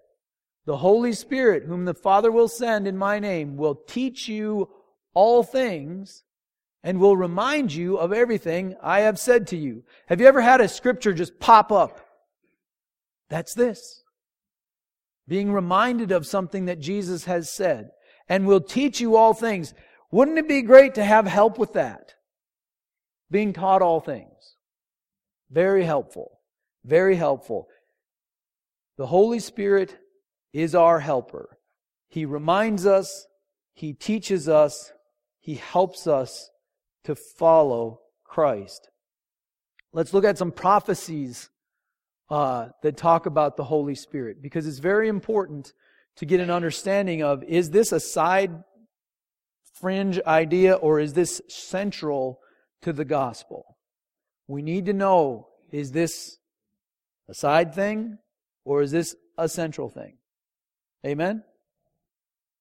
the 0.65 0.77
Holy 0.77 1.13
Spirit, 1.13 1.63
whom 1.63 1.85
the 1.85 1.93
Father 1.93 2.31
will 2.31 2.47
send 2.47 2.87
in 2.87 2.97
my 2.97 3.19
name, 3.19 3.57
will 3.57 3.75
teach 3.75 4.27
you 4.27 4.69
all 5.13 5.43
things 5.43 6.23
and 6.83 6.99
will 6.99 7.17
remind 7.17 7.73
you 7.73 7.97
of 7.97 8.13
everything 8.13 8.75
I 8.81 9.01
have 9.01 9.19
said 9.19 9.47
to 9.47 9.57
you. 9.57 9.83
Have 10.07 10.21
you 10.21 10.27
ever 10.27 10.41
had 10.41 10.61
a 10.61 10.67
scripture 10.67 11.13
just 11.13 11.39
pop 11.39 11.71
up? 11.71 12.05
That's 13.29 13.53
this. 13.53 14.03
Being 15.27 15.51
reminded 15.51 16.11
of 16.11 16.27
something 16.27 16.65
that 16.65 16.79
Jesus 16.79 17.25
has 17.25 17.49
said 17.49 17.91
and 18.27 18.45
will 18.45 18.61
teach 18.61 18.99
you 18.99 19.15
all 19.15 19.33
things. 19.33 19.73
Wouldn't 20.11 20.37
it 20.37 20.47
be 20.47 20.61
great 20.61 20.95
to 20.95 21.03
have 21.03 21.27
help 21.27 21.57
with 21.57 21.73
that? 21.73 22.15
Being 23.29 23.53
taught 23.53 23.81
all 23.81 23.99
things. 23.99 24.55
Very 25.49 25.83
helpful. 25.83 26.39
Very 26.83 27.15
helpful. 27.15 27.67
The 28.97 29.07
Holy 29.07 29.39
Spirit 29.39 29.97
is 30.53 30.75
our 30.75 30.99
helper. 30.99 31.57
He 32.07 32.25
reminds 32.25 32.85
us, 32.85 33.27
He 33.73 33.93
teaches 33.93 34.49
us, 34.49 34.91
He 35.39 35.55
helps 35.55 36.07
us 36.07 36.49
to 37.03 37.15
follow 37.15 38.01
Christ. 38.23 38.89
Let's 39.93 40.13
look 40.13 40.25
at 40.25 40.37
some 40.37 40.51
prophecies 40.51 41.49
uh, 42.29 42.69
that 42.81 42.95
talk 42.95 43.25
about 43.25 43.57
the 43.57 43.63
Holy 43.63 43.95
Spirit 43.95 44.41
because 44.41 44.65
it's 44.65 44.79
very 44.79 45.09
important 45.09 45.73
to 46.15 46.25
get 46.25 46.39
an 46.39 46.49
understanding 46.49 47.23
of 47.23 47.43
is 47.43 47.71
this 47.71 47.91
a 47.91 47.99
side 47.99 48.63
fringe 49.73 50.19
idea 50.25 50.75
or 50.75 50.99
is 50.99 51.13
this 51.13 51.41
central 51.49 52.39
to 52.83 52.93
the 52.93 53.05
gospel? 53.05 53.77
We 54.47 54.61
need 54.61 54.85
to 54.85 54.93
know 54.93 55.49
is 55.71 55.91
this 55.91 56.37
a 57.27 57.33
side 57.33 57.73
thing 57.73 58.17
or 58.63 58.81
is 58.81 58.91
this 58.91 59.15
a 59.37 59.49
central 59.49 59.89
thing? 59.89 60.17
Amen? 61.05 61.43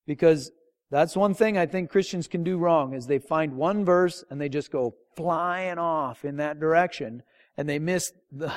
Because 0.06 0.50
that's 0.90 1.16
one 1.16 1.35
thing 1.35 1.56
I 1.56 1.66
think 1.66 1.90
Christians 1.90 2.26
can 2.26 2.42
do 2.42 2.59
wrong 2.59 2.94
is 2.94 3.06
they 3.06 3.18
find 3.18 3.56
one 3.56 3.85
verse 3.85 4.25
and 4.28 4.40
they 4.40 4.49
just 4.49 4.73
go 4.73 4.94
flying 5.16 5.78
off 5.78 6.25
in 6.25 6.37
that 6.38 6.59
direction 6.59 7.23
and 7.56 7.68
they 7.68 7.78
miss 7.78 8.12
the 8.32 8.52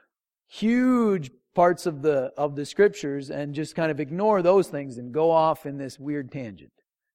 huge 0.48 1.30
parts 1.54 1.86
of 1.86 2.02
the 2.02 2.30
of 2.36 2.56
the 2.56 2.64
scriptures 2.64 3.30
and 3.30 3.54
just 3.54 3.74
kind 3.74 3.90
of 3.90 4.00
ignore 4.00 4.42
those 4.42 4.68
things 4.68 4.98
and 4.98 5.12
go 5.12 5.30
off 5.30 5.66
in 5.66 5.78
this 5.78 5.98
weird 5.98 6.30
tangent. 6.30 6.72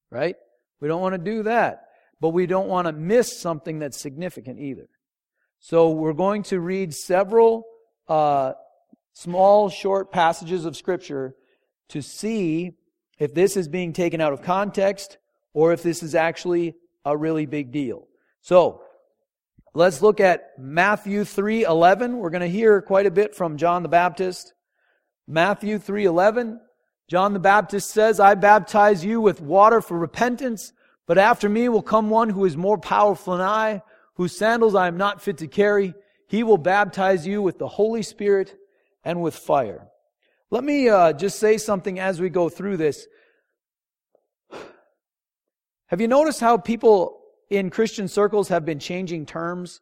Right? 0.10 0.36
We 0.80 0.88
don't 0.88 1.02
want 1.02 1.14
to 1.14 1.32
do 1.32 1.44
that, 1.44 1.86
but 2.20 2.30
we 2.30 2.46
don't 2.46 2.68
want 2.68 2.88
to 2.88 2.94
miss 2.94 3.40
something 3.40 3.80
that's 3.80 4.00
significant 4.00 4.60
either. 4.60 4.88
So 5.60 5.92
we're 5.92 6.14
going 6.14 6.44
to 6.44 6.60
read 6.60 6.94
several 6.94 7.66
uh, 8.08 8.54
small, 9.14 9.70
short 9.70 10.12
passages 10.12 10.66
of 10.66 10.76
scripture 10.76 11.36
to 11.90 12.02
see 12.02 12.74
if 13.20 13.34
this 13.34 13.58
is 13.58 13.68
being 13.68 13.94
taken 13.94 14.22
out 14.22 14.34
of 14.34 14.42
context 14.42 15.18
or 15.54 15.74
if 15.74 15.84
this 15.84 16.04
is 16.04 16.16
actually 16.16 16.76
a 17.06 17.16
really 17.16 17.46
big 17.46 17.72
deal. 17.72 18.08
So, 18.42 18.84
let's 19.74 20.02
look 20.02 20.20
at 20.20 20.52
Matthew 20.58 21.24
3:11. 21.24 22.18
We're 22.18 22.30
going 22.30 22.42
to 22.42 22.48
hear 22.48 22.82
quite 22.82 23.06
a 23.06 23.12
bit 23.12 23.36
from 23.36 23.58
John 23.58 23.84
the 23.84 23.90
Baptist. 23.90 24.54
Matthew 25.28 25.78
3:11 25.80 26.60
John 27.10 27.34
the 27.34 27.40
Baptist 27.40 27.92
says, 27.92 28.20
I 28.20 28.36
baptize 28.36 29.04
you 29.04 29.20
with 29.20 29.42
water 29.42 29.82
for 29.82 29.98
repentance, 29.98 30.74
but 31.06 31.18
after 31.18 31.50
me 31.50 31.70
will 31.70 31.82
come 31.82 32.10
one 32.10 32.30
who 32.30 32.46
is 32.46 32.56
more 32.56 32.78
powerful 32.78 33.38
than 33.38 33.46
I, 33.46 33.82
whose 34.16 34.38
sandals 34.38 34.74
I 34.74 34.88
am 34.88 34.98
not 34.98 35.22
fit 35.22 35.38
to 35.40 35.48
carry. 35.48 35.94
He 36.28 36.44
will 36.44 36.58
baptize 36.58 37.28
you 37.28 37.42
with 37.42 37.60
the 37.60 37.68
Holy 37.68 38.04
Spirit 38.04 38.56
and 39.04 39.22
with 39.22 39.36
fire. 39.36 39.88
Let 40.54 40.64
me 40.64 40.88
uh, 40.88 41.14
just 41.14 41.40
say 41.40 41.58
something 41.58 42.00
as 42.00 42.22
we 42.22 42.30
go 42.30 42.48
through 42.48 42.78
this. 42.78 43.08
Have 45.88 46.00
you 46.00 46.08
noticed 46.08 46.42
how 46.42 46.58
people 46.58 47.22
in 47.50 47.72
Christian 47.72 48.08
circles 48.08 48.50
have 48.50 48.64
been 48.64 48.78
changing 48.78 49.26
terms 49.26 49.82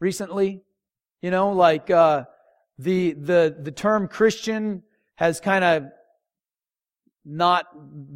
recently? 0.00 0.60
You 1.22 1.30
know, 1.30 1.52
like 1.52 1.90
uh, 1.90 2.24
the 2.76 3.14
the 3.14 3.56
the 3.58 3.70
term 3.70 4.06
Christian 4.06 4.82
has 5.14 5.40
kind 5.40 5.64
of 5.64 5.84
not 7.24 7.64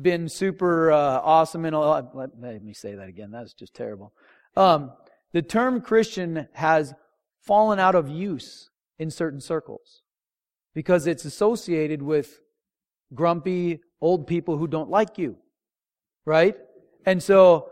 been 0.03 0.29
super 0.29 0.93
uh, 0.93 1.21
awesome 1.25 1.65
in 1.65 1.73
a 1.73 1.81
lot. 1.81 2.15
Let, 2.15 2.39
let, 2.39 2.63
me 2.63 2.75
say 2.75 2.95
that 2.95 3.09
again. 3.09 3.31
That's 3.31 3.55
just 3.55 3.73
terrible. 3.73 4.13
Um, 4.55 4.93
the 5.33 5.41
term 5.41 5.81
Christian 5.81 6.47
has 6.53 6.93
fallen 7.41 7.79
out 7.79 7.95
of 7.95 8.11
use 8.11 8.69
in 8.99 9.11
certain 9.11 9.41
circles 9.41 10.03
because 10.77 11.07
it's 11.07 11.25
associated 11.25 12.03
with 12.03 12.39
grumpy 13.15 13.81
old 13.99 14.27
people 14.27 14.59
who 14.59 14.67
don't 14.67 14.91
like 14.91 15.17
you, 15.17 15.39
right? 16.27 16.55
And 17.07 17.23
so 17.23 17.71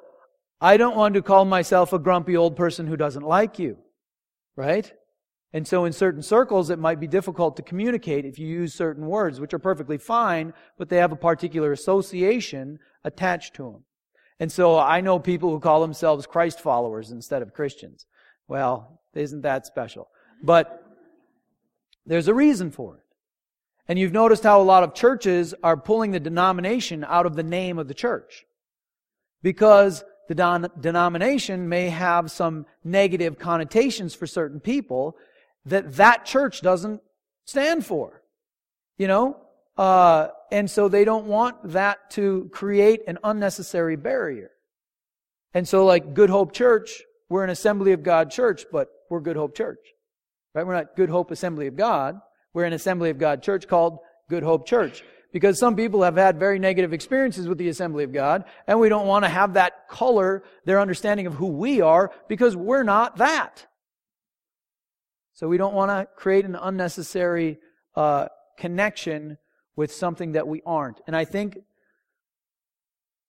I 0.59 0.79
don't 0.79 0.97
want 0.97 1.13
to 1.13 1.21
call 1.21 1.45
myself 1.45 1.93
a 1.93 1.99
grumpy 1.99 2.35
old 2.35 2.57
person 2.57 2.87
who 2.87 2.97
doesn't 2.97 3.27
like 3.27 3.59
you, 3.59 3.77
right? 4.57 4.91
And 5.53 5.69
so 5.69 5.85
in 5.85 5.93
certain 5.93 6.23
circles, 6.23 6.71
it 6.71 6.79
might 6.79 6.99
be 6.99 7.07
difficult 7.07 7.57
to 7.59 7.63
communicate 7.63 8.25
if 8.25 8.39
you 8.39 8.47
use 8.47 8.73
certain 8.73 9.05
words, 9.05 9.39
which 9.39 9.53
are 9.53 9.59
perfectly 9.59 9.99
fine, 9.99 10.55
but 10.79 10.89
they 10.89 10.97
have 10.97 11.13
a 11.13 11.17
particular 11.17 11.73
association 11.73 12.79
attached 13.05 13.53
to 13.57 13.65
them. 13.65 13.85
And 14.41 14.51
so 14.51 14.79
I 14.79 15.03
know 15.03 15.19
people 15.19 15.51
who 15.51 15.61
call 15.61 15.83
themselves 15.83 16.27
Christ 16.27 16.59
followers 16.59 17.11
instead 17.11 17.43
of 17.43 17.53
Christians. 17.53 18.07
Well, 18.49 19.03
isn't 19.13 19.43
that 19.43 19.67
special? 19.67 20.09
But 20.43 20.84
there's 22.07 22.29
a 22.29 22.35
reason 22.35 22.71
for 22.71 22.97
it. 22.97 23.03
And 23.87 23.99
you've 23.99 24.13
noticed 24.13 24.43
how 24.43 24.61
a 24.61 24.63
lot 24.63 24.83
of 24.83 24.95
churches 24.95 25.55
are 25.63 25.77
pulling 25.77 26.13
the 26.13 26.21
denomination 26.21 27.05
out 27.05 27.27
of 27.27 27.37
the 27.37 27.43
name 27.43 27.79
of 27.79 27.89
the 27.89 27.95
church. 27.95 28.47
Because 29.43 30.05
the 30.29 30.35
don- 30.35 30.71
denomination 30.81 31.69
may 31.69 31.91
have 31.91 32.31
some 32.31 32.67
negative 32.83 33.39
connotations 33.39 34.15
for 34.15 34.27
certain 34.27 34.61
people, 34.61 35.17
that 35.67 35.95
that 35.95 36.25
church 36.25 36.63
doesn't 36.63 37.03
stand 37.45 37.85
for. 37.85 38.23
You 38.97 39.09
know? 39.09 39.37
Uh, 39.77 40.29
and 40.51 40.71
so 40.71 40.89
they 40.89 41.05
don't 41.05 41.27
want 41.27 41.57
that 41.73 42.11
to 42.13 42.49
create 42.53 43.03
an 43.07 43.19
unnecessary 43.25 43.97
barrier. 43.97 44.51
And 45.53 45.67
so 45.69 45.85
like 45.85 46.15
Good 46.15 46.31
Hope 46.31 46.53
Church, 46.53 47.03
we're 47.29 47.45
an 47.45 47.51
Assembly 47.51 47.93
of 47.93 48.03
God 48.03 48.31
church, 48.31 48.65
but 48.71 48.89
we're 49.11 49.21
Good 49.21 49.37
Hope 49.37 49.57
Church. 49.57 49.94
Right? 50.55 50.67
We're 50.67 50.75
not 50.75 50.97
Good 50.97 51.11
Hope 51.11 51.31
Assembly 51.31 51.67
of 51.67 51.77
God. 51.77 52.21
We're 52.53 52.65
an 52.65 52.73
Assembly 52.73 53.11
of 53.11 53.19
God 53.19 53.43
church 53.43 53.67
called 53.67 53.99
Good 54.31 54.45
Hope 54.45 54.67
Church. 54.67 55.03
Because 55.33 55.59
some 55.59 55.75
people 55.75 56.05
have 56.05 56.17
had 56.17 56.39
very 56.39 56.61
negative 56.61 56.93
experiences 56.93 57.49
with 57.49 57.59
the 57.59 57.69
Assembly 57.69 58.05
of 58.05 58.13
God, 58.13 58.45
and 58.69 58.79
we 58.79 58.89
don't 58.89 59.09
want 59.09 59.25
to 59.25 59.29
have 59.29 59.55
that 59.55 59.89
color 59.89 60.45
their 60.65 60.81
understanding 60.81 61.27
of 61.27 61.35
who 61.35 61.49
we 61.49 61.81
are, 61.81 62.13
because 62.29 62.55
we're 62.55 62.85
not 62.85 63.17
that. 63.17 63.67
So 65.33 65.49
we 65.49 65.57
don't 65.57 65.75
want 65.75 65.91
to 65.91 66.07
create 66.15 66.45
an 66.45 66.55
unnecessary 66.55 67.59
uh, 67.97 68.29
connection 68.57 69.39
with 69.75 69.93
something 69.93 70.33
that 70.33 70.47
we 70.47 70.63
aren't. 70.65 71.01
And 71.09 71.17
I 71.17 71.25
think, 71.25 71.59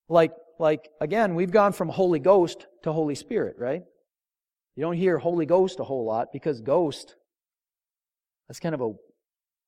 like, 0.07 0.33
like 0.59 0.89
again, 1.01 1.33
we've 1.33 1.49
gone 1.49 1.73
from 1.73 1.89
Holy 1.89 2.19
Ghost 2.19 2.67
to 2.83 2.93
Holy 2.93 3.15
Spirit, 3.15 3.55
right? 3.57 3.83
You 4.75 4.83
don't 4.83 4.95
hear 4.95 5.17
Holy 5.17 5.45
Ghost 5.45 5.79
a 5.79 5.83
whole 5.83 6.05
lot 6.05 6.27
because 6.33 6.61
ghost, 6.61 7.15
that's 8.47 8.59
kind 8.59 8.75
of 8.75 8.81
a 8.81 8.91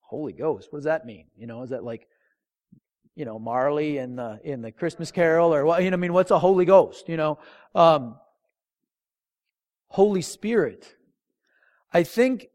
Holy 0.02 0.34
Ghost. 0.34 0.68
What 0.72 0.80
does 0.80 0.86
that 0.86 1.06
mean? 1.06 1.28
You 1.38 1.48
know, 1.48 1.64
is 1.64 1.70
that 1.70 1.84
like, 1.84 2.08
you 3.16 3.26
know, 3.26 3.40
Marley 3.40 3.98
in 3.98 4.16
the 4.16 4.40
in 4.44 4.62
the 4.62 4.72
Christmas 4.72 5.12
Carol 5.12 5.54
or 5.54 5.66
what? 5.66 5.84
You 5.84 5.92
know, 5.92 5.98
I 5.98 6.00
mean, 6.00 6.14
what's 6.14 6.32
a 6.32 6.40
Holy 6.40 6.66
Ghost? 6.66 7.10
You 7.10 7.18
know, 7.18 7.40
um, 7.74 8.18
Holy 9.90 10.22
Spirit 10.22 10.94
I 11.92 12.04
think 12.04 12.48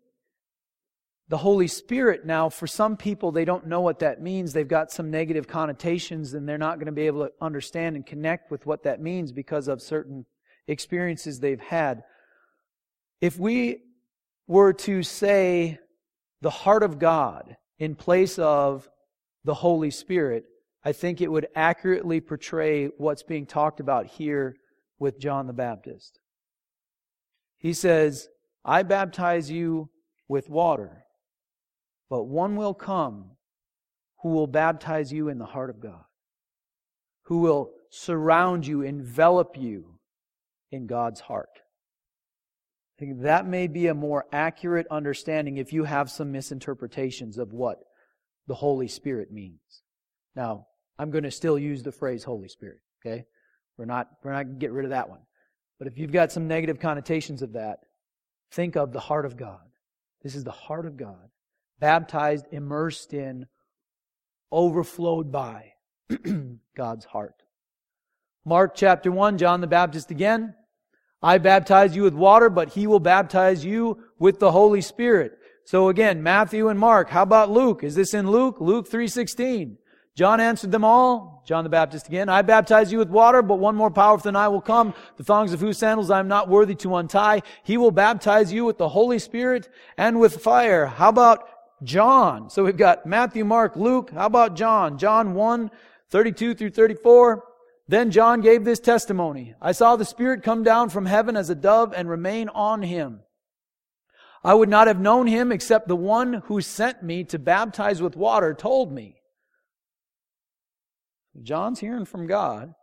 the 1.28 1.38
Holy 1.38 1.66
Spirit 1.66 2.26
now, 2.26 2.50
for 2.50 2.66
some 2.66 2.96
people, 2.96 3.32
they 3.32 3.44
don't 3.44 3.66
know 3.66 3.80
what 3.80 4.00
that 4.00 4.20
means. 4.20 4.52
They've 4.52 4.68
got 4.68 4.92
some 4.92 5.10
negative 5.10 5.48
connotations 5.48 6.34
and 6.34 6.46
they're 6.46 6.58
not 6.58 6.76
going 6.76 6.86
to 6.86 6.92
be 6.92 7.06
able 7.06 7.26
to 7.26 7.32
understand 7.40 7.96
and 7.96 8.04
connect 8.04 8.50
with 8.50 8.66
what 8.66 8.82
that 8.82 9.00
means 9.00 9.32
because 9.32 9.68
of 9.68 9.80
certain 9.80 10.26
experiences 10.68 11.40
they've 11.40 11.60
had. 11.60 12.02
If 13.22 13.38
we 13.38 13.78
were 14.48 14.72
to 14.72 15.04
say 15.04 15.78
the 16.40 16.50
heart 16.50 16.82
of 16.82 16.98
God 16.98 17.56
in 17.78 17.94
place 17.94 18.36
of 18.36 18.88
the 19.44 19.54
Holy 19.54 19.92
Spirit, 19.92 20.44
I 20.84 20.90
think 20.90 21.20
it 21.20 21.30
would 21.30 21.46
accurately 21.54 22.20
portray 22.20 22.86
what's 22.98 23.22
being 23.22 23.46
talked 23.46 23.78
about 23.78 24.06
here 24.06 24.56
with 24.98 25.20
John 25.20 25.46
the 25.46 25.52
Baptist. 25.52 26.18
He 27.58 27.72
says, 27.72 28.28
I 28.64 28.82
baptize 28.82 29.48
you 29.48 29.88
with 30.26 30.50
water, 30.50 31.04
but 32.10 32.24
one 32.24 32.56
will 32.56 32.74
come 32.74 33.36
who 34.22 34.30
will 34.30 34.48
baptize 34.48 35.12
you 35.12 35.28
in 35.28 35.38
the 35.38 35.46
heart 35.46 35.70
of 35.70 35.78
God, 35.78 36.02
who 37.26 37.38
will 37.38 37.70
surround 37.88 38.66
you, 38.66 38.82
envelop 38.82 39.56
you 39.56 40.00
in 40.72 40.88
God's 40.88 41.20
heart. 41.20 41.61
Think 43.02 43.22
that 43.22 43.46
may 43.46 43.66
be 43.66 43.88
a 43.88 43.94
more 43.94 44.26
accurate 44.32 44.86
understanding 44.90 45.56
if 45.56 45.72
you 45.72 45.84
have 45.84 46.10
some 46.10 46.30
misinterpretations 46.30 47.36
of 47.38 47.52
what 47.52 47.80
the 48.46 48.54
Holy 48.54 48.88
Spirit 48.88 49.32
means. 49.32 49.82
Now, 50.36 50.66
I'm 50.98 51.10
going 51.10 51.24
to 51.24 51.30
still 51.30 51.58
use 51.58 51.82
the 51.82 51.92
phrase 51.92 52.22
Holy 52.22 52.48
Spirit, 52.48 52.78
okay? 53.04 53.24
We're 53.76 53.86
not, 53.86 54.08
we're 54.22 54.32
not 54.32 54.44
going 54.44 54.54
to 54.54 54.60
get 54.60 54.72
rid 54.72 54.84
of 54.84 54.90
that 54.90 55.08
one. 55.08 55.20
But 55.78 55.88
if 55.88 55.98
you've 55.98 56.12
got 56.12 56.30
some 56.30 56.46
negative 56.46 56.78
connotations 56.78 57.42
of 57.42 57.54
that, 57.54 57.80
Think 58.52 58.76
of 58.76 58.92
the 58.92 59.00
heart 59.00 59.24
of 59.24 59.36
God. 59.36 59.62
This 60.22 60.34
is 60.34 60.44
the 60.44 60.50
heart 60.50 60.84
of 60.84 60.98
God. 60.98 61.30
Baptized, 61.80 62.46
immersed 62.52 63.14
in, 63.14 63.46
overflowed 64.52 65.32
by 65.32 65.72
God's 66.76 67.06
heart. 67.06 67.42
Mark 68.44 68.74
chapter 68.74 69.10
1, 69.10 69.38
John 69.38 69.62
the 69.62 69.66
Baptist 69.66 70.10
again. 70.10 70.54
I 71.22 71.38
baptize 71.38 71.94
you 71.94 72.02
with 72.02 72.14
water, 72.14 72.50
but 72.50 72.70
he 72.70 72.86
will 72.86 73.00
baptize 73.00 73.64
you 73.64 74.02
with 74.18 74.40
the 74.40 74.50
Holy 74.50 74.80
Spirit. 74.80 75.38
So 75.64 75.88
again, 75.88 76.22
Matthew 76.22 76.68
and 76.68 76.78
Mark. 76.78 77.10
How 77.10 77.22
about 77.22 77.50
Luke? 77.50 77.84
Is 77.84 77.94
this 77.94 78.14
in 78.14 78.30
Luke? 78.30 78.56
Luke 78.60 78.90
3.16. 78.90 79.76
John 80.14 80.40
answered 80.40 80.72
them 80.72 80.84
all, 80.84 81.42
John 81.46 81.64
the 81.64 81.70
Baptist 81.70 82.06
again, 82.06 82.28
I 82.28 82.42
baptize 82.42 82.92
you 82.92 82.98
with 82.98 83.08
water, 83.08 83.40
but 83.40 83.58
one 83.58 83.74
more 83.74 83.90
powerful 83.90 84.24
than 84.24 84.36
I 84.36 84.48
will 84.48 84.60
come, 84.60 84.92
the 85.16 85.24
thongs 85.24 85.54
of 85.54 85.60
whose 85.60 85.78
sandals 85.78 86.10
I 86.10 86.20
am 86.20 86.28
not 86.28 86.50
worthy 86.50 86.74
to 86.76 86.96
untie. 86.96 87.40
He 87.62 87.78
will 87.78 87.90
baptize 87.90 88.52
you 88.52 88.66
with 88.66 88.76
the 88.76 88.90
Holy 88.90 89.18
Spirit 89.18 89.70
and 89.96 90.20
with 90.20 90.42
fire. 90.42 90.84
How 90.84 91.08
about 91.08 91.48
John? 91.82 92.50
So 92.50 92.62
we've 92.62 92.76
got 92.76 93.06
Matthew, 93.06 93.44
Mark, 93.44 93.74
Luke. 93.74 94.10
How 94.10 94.26
about 94.26 94.54
John? 94.54 94.98
John 94.98 95.32
1, 95.32 95.70
32 96.10 96.54
through 96.54 96.70
34. 96.70 97.44
Then 97.88 98.10
John 98.10 98.40
gave 98.40 98.64
this 98.64 98.80
testimony. 98.80 99.54
I 99.60 99.72
saw 99.72 99.96
the 99.96 100.04
Spirit 100.04 100.42
come 100.42 100.62
down 100.62 100.88
from 100.88 101.06
heaven 101.06 101.36
as 101.36 101.50
a 101.50 101.54
dove 101.54 101.92
and 101.94 102.08
remain 102.08 102.48
on 102.48 102.82
him. 102.82 103.20
I 104.44 104.54
would 104.54 104.68
not 104.68 104.86
have 104.86 105.00
known 105.00 105.26
him 105.26 105.52
except 105.52 105.88
the 105.88 105.96
one 105.96 106.34
who 106.46 106.60
sent 106.60 107.02
me 107.02 107.24
to 107.24 107.38
baptize 107.38 108.02
with 108.02 108.16
water 108.16 108.54
told 108.54 108.92
me. 108.92 109.16
John's 111.42 111.80
hearing 111.80 112.04
from 112.04 112.26
God. 112.26 112.74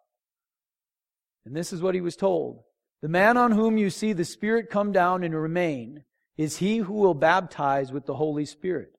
And 1.46 1.56
this 1.56 1.74
is 1.74 1.82
what 1.82 1.96
he 1.96 2.02
was 2.02 2.16
told. 2.16 2.64
The 3.02 3.10
man 3.10 3.38
on 3.38 3.52
whom 3.52 3.78
you 3.78 3.90
see 3.90 4.14
the 4.14 4.26
Spirit 4.26 4.70
come 4.70 4.92
down 4.92 5.24
and 5.24 5.34
remain 5.34 6.04
is 6.38 6.58
he 6.58 6.78
who 6.78 6.94
will 6.94 7.14
baptize 7.14 7.92
with 7.92 8.06
the 8.06 8.16
Holy 8.16 8.46
Spirit. 8.46 8.92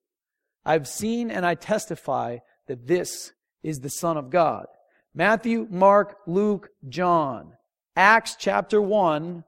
I've 0.65 0.89
seen 0.89 1.31
and 1.31 1.45
I 1.45 1.55
testify 1.55 2.39
that 2.69 2.87
this 2.87 3.33
is 3.63 3.81
the 3.81 3.91
Son 3.91 4.17
of 4.17 4.31
God. 4.31 4.67
Matthew, 5.15 5.67
Mark, 5.71 6.19
Luke, 6.27 6.71
John. 6.89 7.53
Acts 7.97 8.37
chapter 8.39 8.81
1, 8.81 9.45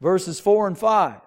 verses 0.00 0.40
4 0.40 0.68
and 0.68 0.78
5. 0.78 1.20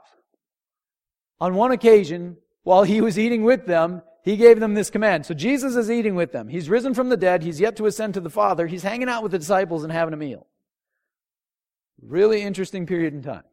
On 1.40 1.56
one 1.56 1.72
occasion, 1.72 2.38
while 2.64 2.84
he 2.84 3.02
was 3.02 3.20
eating 3.20 3.44
with 3.44 3.66
them, 3.66 4.02
he 4.24 4.38
gave 4.38 4.60
them 4.60 4.74
this 4.74 4.90
command. 4.90 5.26
So 5.26 5.36
Jesus 5.36 5.76
is 5.76 5.92
eating 5.92 6.16
with 6.16 6.32
them. 6.32 6.48
He's 6.48 6.70
risen 6.70 6.96
from 6.96 7.10
the 7.10 7.18
dead. 7.18 7.44
He's 7.44 7.60
yet 7.60 7.76
to 7.76 7.86
ascend 7.86 8.16
to 8.16 8.22
the 8.22 8.30
Father. 8.30 8.66
He's 8.66 8.82
hanging 8.82 9.10
out 9.10 9.22
with 9.22 9.32
the 9.32 9.40
disciples 9.40 9.84
and 9.84 9.94
having 9.94 10.16
a 10.16 10.18
meal. 10.18 10.48
Really 12.02 12.42
interesting 12.42 12.88
period 12.88 13.14
in 13.14 13.22
time. 13.22 13.44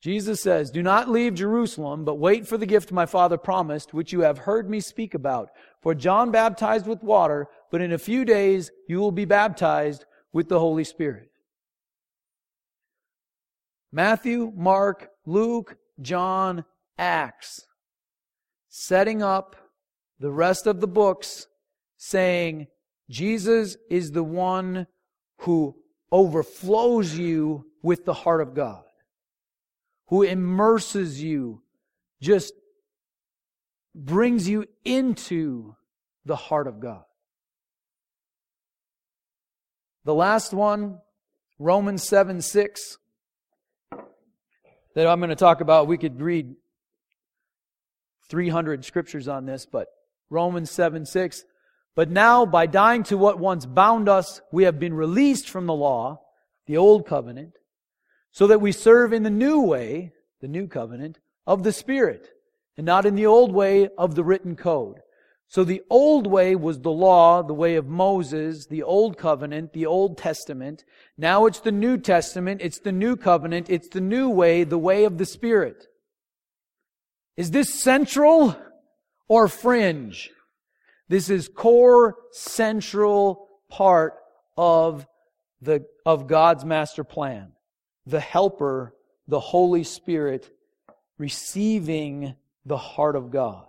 Jesus 0.00 0.40
says, 0.40 0.70
Do 0.70 0.82
not 0.82 1.10
leave 1.10 1.34
Jerusalem, 1.34 2.06
but 2.06 2.18
wait 2.18 2.46
for 2.46 2.56
the 2.56 2.64
gift 2.64 2.90
my 2.90 3.04
Father 3.04 3.36
promised, 3.36 3.92
which 3.92 4.12
you 4.12 4.20
have 4.20 4.38
heard 4.38 4.70
me 4.70 4.80
speak 4.80 5.12
about. 5.12 5.50
For 5.82 5.94
John 5.94 6.30
baptized 6.30 6.86
with 6.86 7.02
water, 7.02 7.48
but 7.70 7.80
in 7.80 7.92
a 7.92 7.98
few 7.98 8.24
days 8.24 8.70
you 8.88 8.98
will 8.98 9.12
be 9.12 9.24
baptized 9.24 10.04
with 10.32 10.48
the 10.48 10.58
Holy 10.58 10.84
Spirit. 10.84 11.30
Matthew, 13.92 14.52
Mark, 14.54 15.08
Luke, 15.26 15.76
John, 16.00 16.64
Acts, 16.96 17.66
setting 18.68 19.22
up 19.22 19.56
the 20.18 20.30
rest 20.30 20.66
of 20.66 20.80
the 20.80 20.86
books 20.86 21.46
saying 21.96 22.68
Jesus 23.08 23.76
is 23.90 24.12
the 24.12 24.22
one 24.22 24.86
who 25.40 25.76
overflows 26.12 27.16
you 27.16 27.64
with 27.82 28.04
the 28.04 28.14
heart 28.14 28.40
of 28.40 28.54
God, 28.54 28.84
who 30.08 30.22
immerses 30.22 31.22
you, 31.22 31.62
just 32.20 32.54
brings 33.94 34.48
you 34.48 34.66
into 34.84 35.74
the 36.24 36.36
heart 36.36 36.66
of 36.66 36.80
God. 36.80 37.04
The 40.04 40.14
last 40.14 40.54
one, 40.54 40.98
Romans 41.58 42.02
7 42.02 42.40
6, 42.40 42.98
that 44.94 45.06
I'm 45.06 45.20
going 45.20 45.30
to 45.30 45.36
talk 45.36 45.60
about. 45.60 45.88
We 45.88 45.98
could 45.98 46.20
read 46.20 46.54
300 48.30 48.84
scriptures 48.84 49.28
on 49.28 49.44
this, 49.44 49.66
but 49.66 49.88
Romans 50.30 50.70
7 50.70 51.04
6. 51.04 51.44
But 51.94 52.10
now, 52.10 52.46
by 52.46 52.66
dying 52.66 53.02
to 53.04 53.18
what 53.18 53.38
once 53.38 53.66
bound 53.66 54.08
us, 54.08 54.40
we 54.52 54.64
have 54.64 54.78
been 54.78 54.94
released 54.94 55.50
from 55.50 55.66
the 55.66 55.74
law, 55.74 56.22
the 56.66 56.76
old 56.76 57.06
covenant, 57.06 57.52
so 58.30 58.46
that 58.46 58.60
we 58.60 58.72
serve 58.72 59.12
in 59.12 59.22
the 59.22 59.30
new 59.30 59.60
way, 59.60 60.12
the 60.40 60.48
new 60.48 60.66
covenant, 60.66 61.18
of 61.46 61.62
the 61.62 61.72
Spirit, 61.72 62.28
and 62.76 62.86
not 62.86 63.04
in 63.04 63.16
the 63.16 63.26
old 63.26 63.52
way 63.52 63.88
of 63.98 64.14
the 64.14 64.24
written 64.24 64.56
code. 64.56 65.00
So 65.50 65.64
the 65.64 65.82
old 65.90 66.28
way 66.28 66.54
was 66.54 66.78
the 66.78 66.92
law, 66.92 67.42
the 67.42 67.52
way 67.52 67.74
of 67.74 67.88
Moses, 67.88 68.66
the 68.66 68.84
old 68.84 69.18
covenant, 69.18 69.72
the 69.72 69.84
Old 69.84 70.16
Testament. 70.16 70.84
Now 71.18 71.46
it's 71.46 71.58
the 71.58 71.72
New 71.72 71.98
Testament, 71.98 72.60
it's 72.62 72.78
the 72.78 72.92
new 72.92 73.16
covenant, 73.16 73.68
it's 73.68 73.88
the 73.88 74.00
new 74.00 74.30
way, 74.30 74.62
the 74.62 74.78
way 74.78 75.02
of 75.02 75.18
the 75.18 75.26
Spirit. 75.26 75.88
Is 77.36 77.50
this 77.50 77.74
central 77.74 78.56
or 79.26 79.48
fringe? 79.48 80.30
This 81.08 81.28
is 81.28 81.48
core, 81.48 82.14
central 82.30 83.48
part 83.68 84.14
of 84.56 85.04
the, 85.60 85.84
of 86.06 86.28
God's 86.28 86.64
master 86.64 87.02
plan. 87.02 87.50
The 88.06 88.20
helper, 88.20 88.94
the 89.26 89.40
Holy 89.40 89.82
Spirit, 89.82 90.48
receiving 91.18 92.36
the 92.64 92.76
heart 92.76 93.16
of 93.16 93.32
God. 93.32 93.66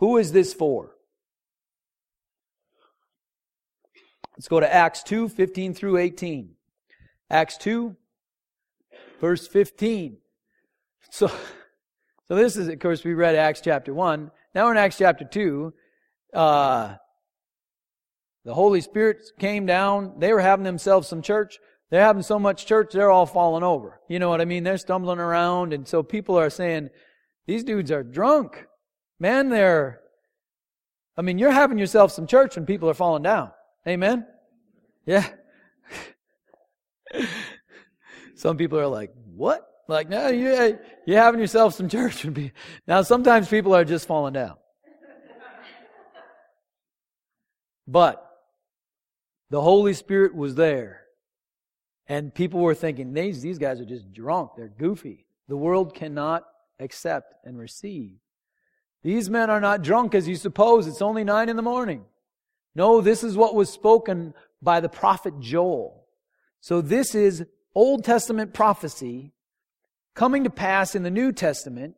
Who 0.00 0.16
is 0.16 0.32
this 0.32 0.54
for? 0.54 0.96
Let's 4.36 4.48
go 4.48 4.58
to 4.58 4.74
Acts 4.74 5.02
2, 5.02 5.28
15 5.28 5.74
through 5.74 5.98
18. 5.98 6.54
Acts 7.28 7.58
2, 7.58 7.94
verse 9.20 9.46
15. 9.46 10.16
So, 11.10 11.30
so 12.28 12.34
this 12.34 12.56
is, 12.56 12.68
of 12.68 12.78
course, 12.78 13.04
we 13.04 13.12
read 13.12 13.36
Acts 13.36 13.60
chapter 13.60 13.92
1. 13.92 14.30
Now 14.54 14.64
we're 14.64 14.72
in 14.72 14.78
Acts 14.78 14.96
chapter 14.96 15.26
2. 15.26 15.74
Uh, 16.32 16.94
the 18.46 18.54
Holy 18.54 18.80
Spirit 18.80 19.18
came 19.38 19.66
down. 19.66 20.14
They 20.18 20.32
were 20.32 20.40
having 20.40 20.64
themselves 20.64 21.08
some 21.08 21.20
church. 21.20 21.58
They're 21.90 22.04
having 22.04 22.22
so 22.22 22.38
much 22.38 22.64
church, 22.64 22.92
they're 22.92 23.10
all 23.10 23.26
falling 23.26 23.64
over. 23.64 24.00
You 24.08 24.18
know 24.18 24.30
what 24.30 24.40
I 24.40 24.46
mean? 24.46 24.64
They're 24.64 24.78
stumbling 24.78 25.18
around. 25.18 25.74
And 25.74 25.86
so 25.86 26.02
people 26.02 26.38
are 26.38 26.48
saying, 26.48 26.88
these 27.46 27.64
dudes 27.64 27.90
are 27.90 28.02
drunk. 28.02 28.66
Man, 29.20 29.50
they're, 29.50 30.00
I 31.14 31.22
mean, 31.22 31.38
you're 31.38 31.52
having 31.52 31.78
yourself 31.78 32.10
some 32.10 32.26
church 32.26 32.56
when 32.56 32.64
people 32.64 32.88
are 32.88 32.94
falling 32.94 33.22
down. 33.22 33.50
Amen? 33.86 34.26
Yeah. 35.04 35.28
some 38.34 38.56
people 38.56 38.80
are 38.80 38.86
like, 38.86 39.12
what? 39.36 39.66
Like, 39.88 40.08
no, 40.08 40.28
you, 40.28 40.48
uh, 40.48 40.72
you're 41.06 41.20
having 41.20 41.38
yourself 41.38 41.74
some 41.74 41.88
church. 41.88 42.26
Now, 42.86 43.02
sometimes 43.02 43.48
people 43.48 43.74
are 43.74 43.84
just 43.84 44.06
falling 44.06 44.32
down. 44.32 44.56
But 47.86 48.26
the 49.50 49.60
Holy 49.60 49.92
Spirit 49.92 50.34
was 50.34 50.54
there. 50.54 51.02
And 52.06 52.34
people 52.34 52.60
were 52.60 52.74
thinking, 52.74 53.12
these, 53.12 53.42
these 53.42 53.58
guys 53.58 53.80
are 53.80 53.84
just 53.84 54.12
drunk. 54.12 54.52
They're 54.56 54.68
goofy. 54.68 55.26
The 55.48 55.56
world 55.56 55.94
cannot 55.94 56.44
accept 56.78 57.34
and 57.44 57.58
receive 57.58 58.16
these 59.02 59.30
men 59.30 59.50
are 59.50 59.60
not 59.60 59.82
drunk 59.82 60.14
as 60.14 60.28
you 60.28 60.36
suppose. 60.36 60.86
It's 60.86 61.02
only 61.02 61.24
nine 61.24 61.48
in 61.48 61.56
the 61.56 61.62
morning. 61.62 62.04
No, 62.74 63.00
this 63.00 63.24
is 63.24 63.36
what 63.36 63.54
was 63.54 63.70
spoken 63.70 64.34
by 64.62 64.80
the 64.80 64.88
prophet 64.88 65.40
Joel. 65.40 66.06
So 66.60 66.80
this 66.80 67.14
is 67.14 67.44
Old 67.74 68.04
Testament 68.04 68.52
prophecy 68.52 69.32
coming 70.14 70.44
to 70.44 70.50
pass 70.50 70.94
in 70.94 71.02
the 71.02 71.10
New 71.10 71.32
Testament. 71.32 71.94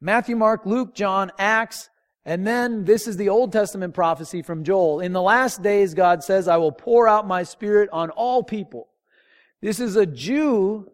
Matthew, 0.00 0.36
Mark, 0.36 0.66
Luke, 0.66 0.94
John, 0.94 1.30
Acts, 1.38 1.88
and 2.24 2.46
then 2.46 2.84
this 2.84 3.06
is 3.06 3.16
the 3.16 3.28
Old 3.28 3.52
Testament 3.52 3.94
prophecy 3.94 4.42
from 4.42 4.64
Joel. 4.64 5.00
In 5.00 5.12
the 5.12 5.22
last 5.22 5.62
days, 5.62 5.94
God 5.94 6.22
says, 6.22 6.48
I 6.48 6.56
will 6.56 6.72
pour 6.72 7.08
out 7.08 7.26
my 7.26 7.42
spirit 7.42 7.88
on 7.92 8.10
all 8.10 8.42
people. 8.42 8.88
This 9.62 9.80
is 9.80 9.96
a 9.96 10.06
Jew 10.06 10.90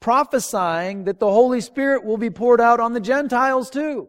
prophesying 0.00 1.04
that 1.04 1.18
the 1.18 1.30
Holy 1.30 1.60
Spirit 1.60 2.04
will 2.04 2.18
be 2.18 2.30
poured 2.30 2.60
out 2.60 2.80
on 2.80 2.92
the 2.92 3.00
Gentiles 3.00 3.70
too. 3.70 4.08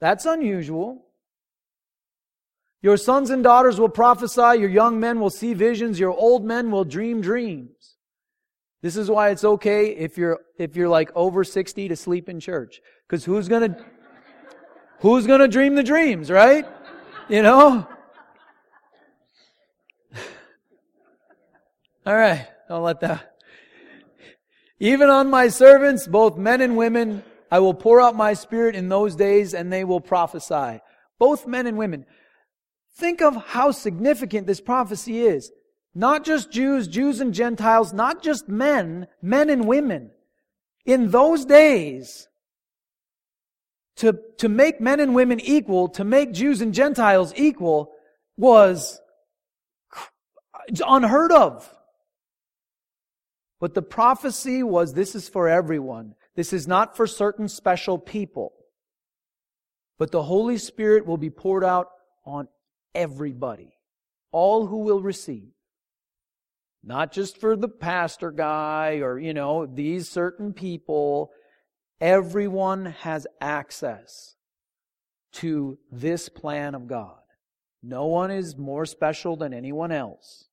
That's 0.00 0.24
unusual. 0.24 1.04
Your 2.80 2.96
sons 2.96 3.30
and 3.30 3.42
daughters 3.42 3.80
will 3.80 3.88
prophesy, 3.88 4.60
your 4.60 4.68
young 4.68 5.00
men 5.00 5.18
will 5.18 5.30
see 5.30 5.52
visions, 5.52 5.98
your 5.98 6.12
old 6.12 6.44
men 6.44 6.70
will 6.70 6.84
dream 6.84 7.20
dreams. 7.20 7.96
This 8.80 8.96
is 8.96 9.10
why 9.10 9.30
it's 9.30 9.42
okay 9.42 9.88
if 9.88 10.16
you're 10.16 10.38
if 10.56 10.76
you're 10.76 10.88
like 10.88 11.10
over 11.16 11.42
60 11.42 11.88
to 11.88 11.96
sleep 11.96 12.28
in 12.28 12.38
church 12.38 12.80
cuz 13.08 13.24
who's 13.24 13.48
going 13.48 13.74
to 13.74 13.84
who's 15.00 15.26
going 15.26 15.40
to 15.40 15.48
dream 15.48 15.74
the 15.74 15.82
dreams, 15.82 16.30
right? 16.30 16.64
You 17.28 17.42
know? 17.42 17.88
All 22.06 22.14
right, 22.14 22.46
I'll 22.70 22.82
let 22.82 23.00
that 23.00 23.37
even 24.80 25.10
on 25.10 25.28
my 25.28 25.48
servants, 25.48 26.06
both 26.06 26.36
men 26.36 26.60
and 26.60 26.76
women, 26.76 27.24
I 27.50 27.58
will 27.58 27.74
pour 27.74 28.00
out 28.00 28.16
my 28.16 28.34
spirit 28.34 28.76
in 28.76 28.88
those 28.88 29.16
days 29.16 29.54
and 29.54 29.72
they 29.72 29.84
will 29.84 30.00
prophesy. 30.00 30.80
Both 31.18 31.46
men 31.46 31.66
and 31.66 31.76
women. 31.76 32.06
Think 32.96 33.20
of 33.22 33.36
how 33.36 33.70
significant 33.70 34.46
this 34.46 34.60
prophecy 34.60 35.20
is. 35.20 35.50
Not 35.94 36.24
just 36.24 36.52
Jews, 36.52 36.86
Jews 36.86 37.20
and 37.20 37.34
Gentiles, 37.34 37.92
not 37.92 38.22
just 38.22 38.48
men, 38.48 39.08
men 39.20 39.50
and 39.50 39.66
women. 39.66 40.10
In 40.84 41.10
those 41.10 41.44
days, 41.44 42.28
to, 43.96 44.18
to 44.38 44.48
make 44.48 44.80
men 44.80 45.00
and 45.00 45.14
women 45.14 45.40
equal, 45.40 45.88
to 45.90 46.04
make 46.04 46.32
Jews 46.32 46.60
and 46.60 46.72
Gentiles 46.72 47.32
equal, 47.36 47.90
was 48.36 49.00
unheard 50.86 51.32
of. 51.32 51.68
But 53.60 53.74
the 53.74 53.82
prophecy 53.82 54.62
was 54.62 54.92
this 54.92 55.14
is 55.14 55.28
for 55.28 55.48
everyone. 55.48 56.14
This 56.36 56.52
is 56.52 56.68
not 56.68 56.96
for 56.96 57.06
certain 57.06 57.48
special 57.48 57.98
people. 57.98 58.52
But 59.98 60.12
the 60.12 60.22
Holy 60.22 60.58
Spirit 60.58 61.06
will 61.06 61.16
be 61.16 61.30
poured 61.30 61.64
out 61.64 61.88
on 62.24 62.46
everybody. 62.94 63.72
All 64.30 64.66
who 64.66 64.78
will 64.78 65.02
receive. 65.02 65.50
Not 66.84 67.10
just 67.10 67.40
for 67.40 67.56
the 67.56 67.68
pastor 67.68 68.30
guy 68.30 69.00
or, 69.02 69.18
you 69.18 69.34
know, 69.34 69.66
these 69.66 70.08
certain 70.08 70.52
people. 70.52 71.30
Everyone 72.00 72.86
has 73.00 73.26
access 73.40 74.36
to 75.32 75.78
this 75.90 76.28
plan 76.28 76.76
of 76.76 76.86
God. 76.86 77.18
No 77.82 78.06
one 78.06 78.30
is 78.30 78.56
more 78.56 78.86
special 78.86 79.36
than 79.36 79.52
anyone 79.52 79.90
else 79.90 80.48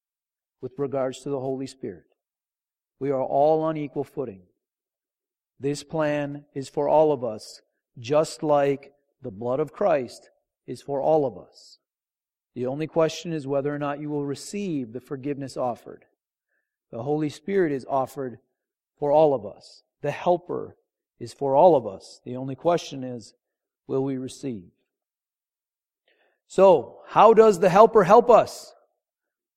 with 0.61 0.73
regards 0.79 1.21
to 1.21 1.29
the 1.29 1.39
Holy 1.39 1.67
Spirit. 1.67 2.05
We 2.99 3.11
are 3.11 3.21
all 3.21 3.61
on 3.63 3.77
equal 3.77 4.03
footing. 4.03 4.41
This 5.59 5.83
plan 5.83 6.45
is 6.53 6.69
for 6.69 6.87
all 6.89 7.11
of 7.11 7.23
us, 7.23 7.61
just 7.99 8.43
like 8.43 8.93
the 9.21 9.31
blood 9.31 9.59
of 9.59 9.73
Christ 9.73 10.29
is 10.67 10.81
for 10.81 11.01
all 11.01 11.25
of 11.25 11.37
us. 11.37 11.79
The 12.53 12.67
only 12.67 12.87
question 12.87 13.33
is 13.33 13.45
whether 13.45 13.73
or 13.73 13.79
not 13.79 13.99
you 13.99 14.09
will 14.09 14.25
receive 14.25 14.93
the 14.93 15.01
forgiveness 15.01 15.57
offered. 15.57 16.05
The 16.91 17.03
Holy 17.03 17.29
Spirit 17.29 17.71
is 17.71 17.85
offered 17.89 18.39
for 18.97 19.11
all 19.11 19.33
of 19.33 19.45
us. 19.45 19.83
The 20.01 20.11
Helper 20.11 20.77
is 21.19 21.33
for 21.33 21.55
all 21.55 21.75
of 21.75 21.85
us. 21.85 22.21
The 22.23 22.37
only 22.37 22.55
question 22.55 23.03
is, 23.03 23.33
will 23.87 24.03
we 24.03 24.17
receive? 24.17 24.71
So, 26.47 26.99
how 27.07 27.33
does 27.33 27.59
the 27.59 27.69
Helper 27.69 28.03
help 28.03 28.29
us? 28.29 28.73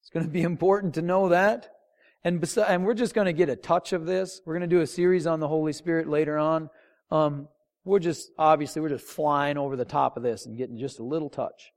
It's 0.00 0.10
going 0.10 0.24
to 0.24 0.32
be 0.32 0.42
important 0.42 0.94
to 0.94 1.02
know 1.02 1.28
that. 1.28 1.77
And, 2.24 2.44
and 2.66 2.84
we're 2.84 2.94
just 2.94 3.14
going 3.14 3.26
to 3.26 3.32
get 3.32 3.48
a 3.48 3.56
touch 3.56 3.92
of 3.92 4.04
this. 4.04 4.40
We're 4.44 4.54
going 4.54 4.68
to 4.68 4.76
do 4.76 4.82
a 4.82 4.86
series 4.86 5.26
on 5.26 5.40
the 5.40 5.48
Holy 5.48 5.72
Spirit 5.72 6.08
later 6.08 6.36
on. 6.36 6.68
Um, 7.10 7.48
we're 7.84 8.00
just, 8.00 8.30
obviously, 8.38 8.82
we're 8.82 8.88
just 8.90 9.06
flying 9.06 9.56
over 9.56 9.76
the 9.76 9.84
top 9.84 10.16
of 10.16 10.22
this 10.22 10.44
and 10.46 10.56
getting 10.56 10.78
just 10.78 10.98
a 10.98 11.04
little 11.04 11.30
touch. 11.30 11.72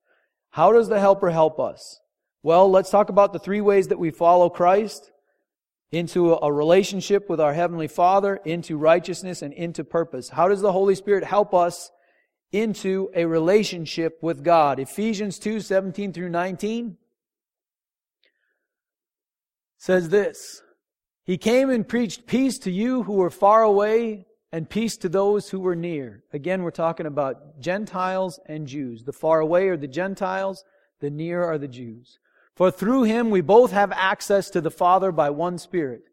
How 0.49 0.73
does 0.73 0.89
the 0.89 0.99
helper 0.99 1.29
help 1.29 1.59
us? 1.59 1.99
Well, 2.43 2.69
let's 2.69 2.89
talk 2.89 3.09
about 3.09 3.33
the 3.33 3.39
three 3.39 3.61
ways 3.61 3.89
that 3.89 3.99
we 3.99 4.09
follow 4.09 4.49
Christ 4.49 5.11
into 5.91 6.33
a 6.33 6.51
relationship 6.51 7.29
with 7.29 7.39
our 7.39 7.53
Heavenly 7.53 7.87
Father, 7.87 8.37
into 8.45 8.77
righteousness, 8.77 9.41
and 9.41 9.53
into 9.53 9.83
purpose. 9.83 10.29
How 10.29 10.47
does 10.47 10.61
the 10.61 10.71
Holy 10.71 10.95
Spirit 10.95 11.23
help 11.23 11.53
us 11.53 11.91
into 12.51 13.11
a 13.13 13.25
relationship 13.25 14.17
with 14.21 14.43
God? 14.43 14.79
Ephesians 14.79 15.37
2 15.37 15.59
17 15.59 16.13
through 16.13 16.29
19 16.29 16.97
says 19.81 20.09
this 20.09 20.61
He 21.23 21.37
came 21.39 21.71
and 21.71 21.87
preached 21.87 22.27
peace 22.27 22.59
to 22.59 22.71
you 22.71 23.01
who 23.03 23.13
were 23.13 23.31
far 23.31 23.63
away 23.63 24.27
and 24.51 24.69
peace 24.69 24.95
to 24.97 25.09
those 25.09 25.49
who 25.49 25.59
were 25.59 25.75
near. 25.75 26.23
Again, 26.31 26.61
we're 26.61 26.69
talking 26.69 27.07
about 27.07 27.59
Gentiles 27.59 28.39
and 28.45 28.67
Jews. 28.67 29.03
The 29.03 29.11
far 29.11 29.39
away 29.39 29.69
are 29.69 29.77
the 29.77 29.87
Gentiles, 29.87 30.63
the 30.99 31.09
near 31.09 31.43
are 31.43 31.57
the 31.57 31.67
Jews. 31.67 32.19
For 32.55 32.69
through 32.69 33.03
him 33.03 33.31
we 33.31 33.41
both 33.41 33.71
have 33.71 33.91
access 33.93 34.51
to 34.51 34.61
the 34.61 34.69
Father 34.69 35.11
by 35.11 35.31
one 35.31 35.57
Spirit. 35.57 36.03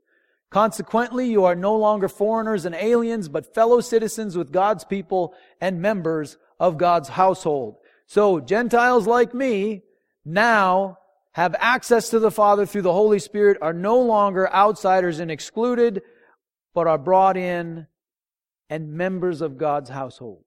Consequently, 0.48 1.28
you 1.28 1.44
are 1.44 1.54
no 1.54 1.76
longer 1.76 2.08
foreigners 2.08 2.64
and 2.64 2.74
aliens, 2.74 3.28
but 3.28 3.54
fellow 3.54 3.82
citizens 3.82 4.34
with 4.34 4.50
God's 4.50 4.82
people 4.82 5.34
and 5.60 5.82
members 5.82 6.38
of 6.58 6.78
God's 6.78 7.10
household. 7.10 7.76
So, 8.06 8.40
Gentiles 8.40 9.06
like 9.06 9.34
me 9.34 9.82
now 10.24 10.96
have 11.38 11.54
access 11.60 12.08
to 12.10 12.18
the 12.18 12.32
Father 12.32 12.66
through 12.66 12.82
the 12.82 12.92
Holy 12.92 13.20
Spirit, 13.20 13.58
are 13.62 13.72
no 13.72 14.00
longer 14.00 14.52
outsiders 14.52 15.20
and 15.20 15.30
excluded, 15.30 16.02
but 16.74 16.88
are 16.88 16.98
brought 16.98 17.36
in 17.36 17.86
and 18.68 18.92
members 18.94 19.40
of 19.40 19.56
God's 19.56 19.88
household. 19.88 20.42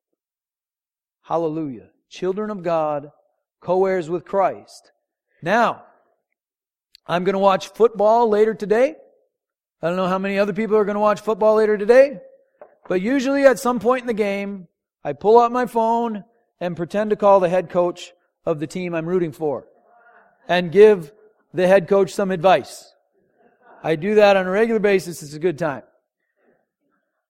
Hallelujah. 1.22 1.92
Children 2.10 2.52
of 2.52 2.62
God, 2.62 3.10
co-heirs 3.62 4.10
with 4.10 4.26
Christ. 4.26 4.92
Now, 5.42 5.84
I'm 7.08 7.24
going 7.24 7.36
to 7.36 7.40
watch 7.40 7.70
football 7.70 8.28
later 8.28 8.54
today. 8.54 8.96
I 9.82 9.88
don't 9.88 9.96
know 9.96 10.08
how 10.08 10.20
many 10.20 10.38
other 10.38 10.52
people 10.52 10.76
are 10.76 10.84
going 10.84 10.96
to 10.96 11.00
watch 11.00 11.22
football 11.22 11.56
later 11.56 11.78
today, 11.78 12.20
but 12.90 13.00
usually 13.00 13.46
at 13.46 13.60
some 13.60 13.80
point 13.80 14.02
in 14.02 14.08
the 14.08 14.14
game, 14.14 14.68
I 15.06 15.14
pull 15.14 15.40
out 15.40 15.54
my 15.54 15.68
phone 15.68 16.26
and 16.60 16.76
pretend 16.76 17.12
to 17.12 17.16
call 17.16 17.40
the 17.40 17.48
head 17.48 17.70
coach 17.70 18.12
of 18.46 18.60
the 18.60 18.68
team 18.68 18.94
I'm 18.94 19.08
rooting 19.08 19.32
for 19.32 19.68
and 20.52 20.70
give 20.70 21.14
the 21.54 21.66
head 21.66 21.88
coach 21.88 22.14
some 22.14 22.30
advice. 22.30 22.94
I 23.82 23.96
do 23.96 24.16
that 24.16 24.36
on 24.36 24.48
a 24.48 24.52
regular 24.52 24.82
basis. 24.82 25.24
It's 25.24 25.34
a 25.34 25.40
good 25.40 25.58
time. 25.58 25.84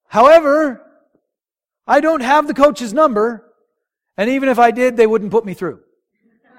However, 0.08 0.84
I 1.86 2.00
don't 2.00 2.22
have 2.22 2.48
the 2.48 2.52
coach's 2.52 2.92
number, 2.92 3.48
and 4.16 4.28
even 4.28 4.48
if 4.48 4.58
I 4.58 4.72
did, 4.72 4.96
they 4.96 5.06
wouldn't 5.06 5.30
put 5.30 5.44
me 5.44 5.54
through. 5.54 5.78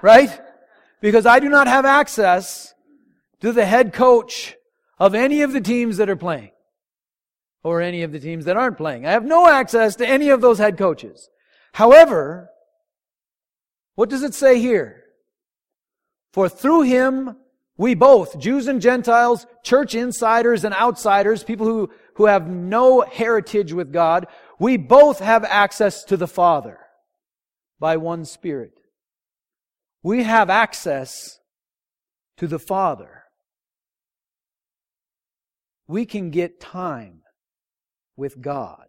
Right? 0.02 0.39
Because 1.02 1.26
I 1.26 1.41
do 1.41 1.49
not 1.49 1.67
have 1.67 1.84
access 1.84 2.73
to 3.41 3.52
the 3.52 3.65
head 3.65 3.91
coach 3.91 4.56
of 4.97 5.13
any 5.13 5.41
of 5.41 5.52
the 5.52 5.62
teams 5.62 5.97
that 5.97 6.10
are 6.10 6.15
playing. 6.15 6.52
Or 7.62 7.82
any 7.82 8.04
of 8.04 8.13
the 8.13 8.21
teams 8.21 8.45
that 8.45 8.56
aren't 8.56 8.78
playing. 8.78 9.06
I 9.06 9.12
have 9.12 9.26
no 9.26 9.49
access 9.49 9.97
to 9.97 10.08
any 10.08 10.30
of 10.30 10.39
those 10.39 10.60
head 10.60 10.78
coaches. 10.78 11.30
However, 11.73 12.49
what 13.95 14.10
does 14.10 14.23
it 14.23 14.34
say 14.34 14.60
here? 14.60 15.02
For 16.34 16.50
through 16.50 16.82
him 16.82 17.38
we 17.78 17.96
both, 17.96 18.39
Jews 18.39 18.67
and 18.67 18.82
Gentiles, 18.82 19.46
church 19.63 19.96
insiders 19.96 20.63
and 20.63 20.74
outsiders, 20.74 21.43
people 21.43 21.65
who, 21.65 21.91
who 22.15 22.26
have 22.26 22.48
no 22.48 23.02
heritage 23.02 23.72
with 23.72 23.93
God, 23.93 24.28
we 24.60 24.78
both 24.78 25.19
have 25.19 25.43
access 25.46 26.04
to 26.06 26.17
the 26.17 26.28
Father 26.28 26.80
by 27.80 27.98
one 27.98 28.26
Spirit. 28.26 28.74
We 30.02 30.24
have 30.24 30.50
access 30.50 31.39
to 32.38 32.48
the 32.48 32.60
Father. 32.60 33.24
We 35.88 36.06
can 36.06 36.30
get 36.30 36.60
time 36.60 37.22
with 38.15 38.41
God 38.41 38.86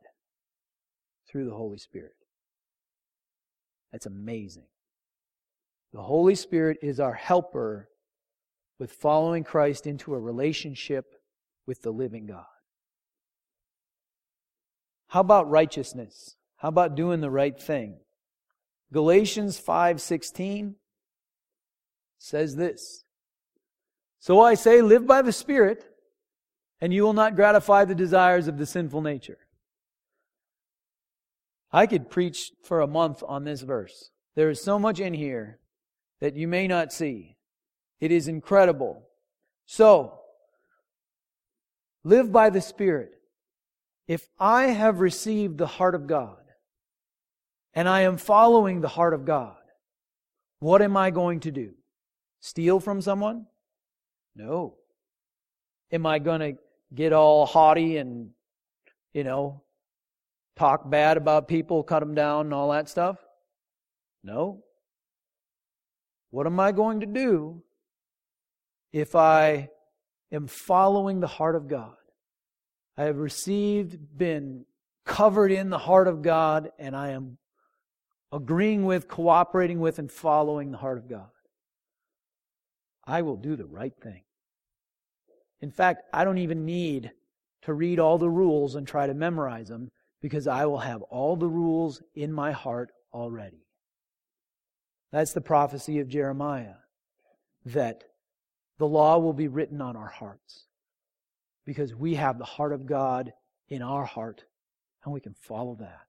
through 1.28 1.46
the 1.46 1.54
Holy 1.54 1.78
Spirit. 1.78 2.14
That's 3.92 4.06
amazing. 4.06 4.66
The 5.94 6.02
Holy 6.02 6.34
Spirit 6.34 6.78
is 6.82 6.98
our 6.98 7.14
helper 7.14 7.88
with 8.80 8.90
following 8.90 9.44
Christ 9.44 9.86
into 9.86 10.12
a 10.12 10.18
relationship 10.18 11.04
with 11.68 11.82
the 11.82 11.92
living 11.92 12.26
God. 12.26 12.44
How 15.06 15.20
about 15.20 15.48
righteousness? 15.48 16.34
How 16.56 16.66
about 16.66 16.96
doing 16.96 17.20
the 17.20 17.30
right 17.30 17.56
thing? 17.56 18.00
Galatians 18.92 19.56
5:16 19.56 20.74
says 22.18 22.56
this. 22.56 23.04
So 24.18 24.40
I 24.40 24.54
say 24.54 24.82
live 24.82 25.06
by 25.06 25.22
the 25.22 25.32
Spirit 25.32 25.84
and 26.80 26.92
you 26.92 27.04
will 27.04 27.12
not 27.12 27.36
gratify 27.36 27.84
the 27.84 27.94
desires 27.94 28.48
of 28.48 28.58
the 28.58 28.66
sinful 28.66 29.00
nature. 29.00 29.46
I 31.70 31.86
could 31.86 32.10
preach 32.10 32.50
for 32.64 32.80
a 32.80 32.88
month 32.88 33.22
on 33.28 33.44
this 33.44 33.60
verse. 33.60 34.10
There 34.34 34.50
is 34.50 34.60
so 34.60 34.80
much 34.80 34.98
in 34.98 35.14
here 35.14 35.60
that 36.20 36.36
you 36.36 36.48
may 36.48 36.66
not 36.66 36.92
see. 36.92 37.36
It 38.00 38.12
is 38.12 38.28
incredible. 38.28 39.02
So, 39.66 40.18
live 42.02 42.30
by 42.30 42.50
the 42.50 42.60
Spirit. 42.60 43.12
If 44.06 44.28
I 44.38 44.64
have 44.64 45.00
received 45.00 45.58
the 45.58 45.66
heart 45.66 45.94
of 45.94 46.06
God 46.06 46.36
and 47.72 47.88
I 47.88 48.02
am 48.02 48.18
following 48.18 48.80
the 48.80 48.88
heart 48.88 49.14
of 49.14 49.24
God, 49.24 49.56
what 50.60 50.82
am 50.82 50.96
I 50.96 51.10
going 51.10 51.40
to 51.40 51.50
do? 51.50 51.72
Steal 52.40 52.80
from 52.80 53.00
someone? 53.00 53.46
No. 54.36 54.76
Am 55.90 56.04
I 56.04 56.18
going 56.18 56.40
to 56.40 56.58
get 56.94 57.12
all 57.12 57.46
haughty 57.46 57.96
and, 57.96 58.30
you 59.12 59.24
know, 59.24 59.62
talk 60.56 60.88
bad 60.88 61.16
about 61.16 61.48
people, 61.48 61.82
cut 61.82 62.00
them 62.00 62.14
down, 62.14 62.46
and 62.46 62.54
all 62.54 62.72
that 62.72 62.88
stuff? 62.88 63.16
No. 64.22 64.62
What 66.34 66.48
am 66.48 66.58
I 66.58 66.72
going 66.72 66.98
to 66.98 67.06
do 67.06 67.62
if 68.92 69.14
I 69.14 69.68
am 70.32 70.48
following 70.48 71.20
the 71.20 71.28
heart 71.28 71.54
of 71.54 71.68
God? 71.68 71.94
I 72.98 73.04
have 73.04 73.18
received, 73.18 74.18
been 74.18 74.64
covered 75.06 75.52
in 75.52 75.70
the 75.70 75.78
heart 75.78 76.08
of 76.08 76.22
God, 76.22 76.72
and 76.76 76.96
I 76.96 77.10
am 77.10 77.38
agreeing 78.32 78.84
with, 78.84 79.06
cooperating 79.06 79.78
with, 79.78 80.00
and 80.00 80.10
following 80.10 80.72
the 80.72 80.78
heart 80.78 80.98
of 80.98 81.08
God. 81.08 81.30
I 83.04 83.22
will 83.22 83.36
do 83.36 83.54
the 83.54 83.66
right 83.66 83.94
thing. 84.02 84.24
In 85.60 85.70
fact, 85.70 86.02
I 86.12 86.24
don't 86.24 86.38
even 86.38 86.64
need 86.64 87.12
to 87.62 87.74
read 87.74 88.00
all 88.00 88.18
the 88.18 88.28
rules 88.28 88.74
and 88.74 88.88
try 88.88 89.06
to 89.06 89.14
memorize 89.14 89.68
them 89.68 89.88
because 90.20 90.48
I 90.48 90.66
will 90.66 90.80
have 90.80 91.02
all 91.02 91.36
the 91.36 91.48
rules 91.48 92.02
in 92.16 92.32
my 92.32 92.50
heart 92.50 92.90
already. 93.12 93.63
That's 95.14 95.32
the 95.32 95.40
prophecy 95.40 96.00
of 96.00 96.08
Jeremiah 96.08 96.74
that 97.66 98.02
the 98.78 98.88
law 98.88 99.16
will 99.18 99.32
be 99.32 99.46
written 99.46 99.80
on 99.80 99.94
our 99.94 100.08
hearts 100.08 100.64
because 101.64 101.94
we 101.94 102.16
have 102.16 102.36
the 102.36 102.44
heart 102.44 102.72
of 102.72 102.84
God 102.84 103.32
in 103.68 103.80
our 103.80 104.04
heart 104.04 104.42
and 105.04 105.14
we 105.14 105.20
can 105.20 105.34
follow 105.34 105.76
that. 105.78 106.08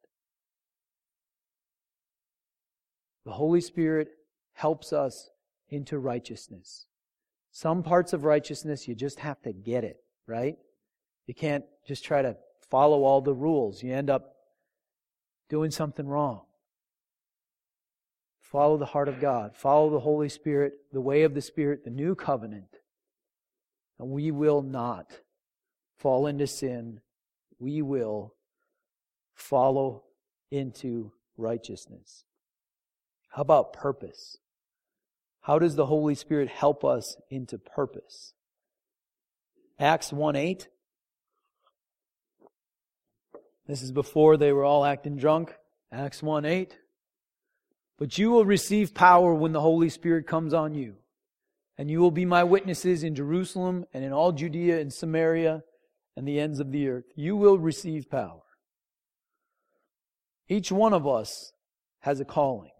The 3.25 3.33
Holy 3.33 3.61
Spirit 3.61 4.07
helps 4.53 4.91
us 4.91 5.29
into 5.69 5.99
righteousness. 5.99 6.87
Some 7.51 7.83
parts 7.83 8.11
of 8.11 8.23
righteousness, 8.23 8.87
you 8.87 8.95
just 8.95 9.19
have 9.19 9.39
to 9.43 9.53
get 9.53 9.83
it, 9.83 9.97
right? 10.25 10.57
You 11.27 11.35
can't 11.35 11.65
just 11.87 12.03
try 12.03 12.23
to 12.23 12.37
follow 12.71 13.03
all 13.03 13.21
the 13.21 13.35
rules. 13.35 13.83
You 13.83 13.93
end 13.93 14.09
up 14.09 14.33
doing 15.47 15.69
something 15.69 16.07
wrong. 16.07 16.41
Follow 18.55 18.77
the 18.77 18.85
heart 18.85 19.09
of 19.09 19.19
God. 19.19 19.53
Follow 19.53 19.89
the 19.89 19.99
Holy 19.99 20.29
Spirit, 20.29 20.75
the 20.93 21.01
way 21.01 21.23
of 21.23 21.33
the 21.33 21.41
Spirit, 21.41 21.83
the 21.83 21.89
new 21.89 22.15
covenant. 22.15 22.77
And 23.99 24.11
we 24.11 24.31
will 24.31 24.61
not 24.61 25.19
fall 25.97 26.25
into 26.25 26.47
sin, 26.47 27.01
we 27.59 27.81
will 27.81 28.33
follow 29.33 30.03
into 30.51 31.11
righteousness. 31.35 32.23
How 33.27 33.41
about 33.41 33.73
purpose? 33.73 34.37
How 35.41 35.59
does 35.59 35.75
the 35.75 35.87
Holy 35.87 36.15
Spirit 36.15 36.47
help 36.47 36.85
us 36.85 37.17
into 37.29 37.57
purpose? 37.57 38.35
Acts 39.77 40.13
1 40.13 40.37
8. 40.37 40.69
This 43.67 43.81
is 43.81 43.91
before 43.91 44.37
they 44.37 44.53
were 44.53 44.63
all 44.63 44.85
acting 44.85 45.17
drunk. 45.17 45.53
Acts 45.91 46.23
1 46.23 46.45
8. 46.45 46.77
But 47.97 48.17
you 48.17 48.29
will 48.29 48.45
receive 48.45 48.93
power 48.93 49.33
when 49.33 49.53
the 49.53 49.61
Holy 49.61 49.89
Spirit 49.89 50.27
comes 50.27 50.53
on 50.53 50.73
you. 50.73 50.95
And 51.77 51.89
you 51.89 51.99
will 51.99 52.11
be 52.11 52.25
my 52.25 52.43
witnesses 52.43 53.03
in 53.03 53.15
Jerusalem 53.15 53.85
and 53.93 54.03
in 54.03 54.13
all 54.13 54.31
Judea 54.31 54.79
and 54.79 54.93
Samaria 54.93 55.63
and 56.15 56.27
the 56.27 56.39
ends 56.39 56.59
of 56.59 56.71
the 56.71 56.87
earth. 56.87 57.05
You 57.15 57.35
will 57.35 57.57
receive 57.57 58.09
power. 58.09 58.41
Each 60.47 60.71
one 60.71 60.93
of 60.93 61.07
us 61.07 61.51
has 61.99 62.19
a 62.19 62.25
calling. 62.25 62.71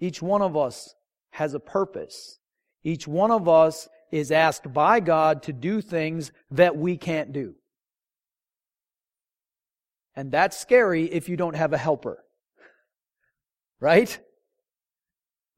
Each 0.00 0.20
one 0.20 0.42
of 0.42 0.56
us 0.56 0.94
has 1.30 1.54
a 1.54 1.60
purpose. 1.60 2.38
Each 2.82 3.06
one 3.06 3.30
of 3.30 3.48
us 3.48 3.88
is 4.10 4.32
asked 4.32 4.72
by 4.72 5.00
God 5.00 5.42
to 5.44 5.52
do 5.52 5.80
things 5.80 6.32
that 6.50 6.76
we 6.76 6.96
can't 6.96 7.32
do. 7.32 7.54
And 10.14 10.32
that's 10.32 10.58
scary 10.58 11.04
if 11.04 11.28
you 11.28 11.36
don't 11.36 11.56
have 11.56 11.72
a 11.72 11.78
helper. 11.78 12.24
Right? 13.80 14.18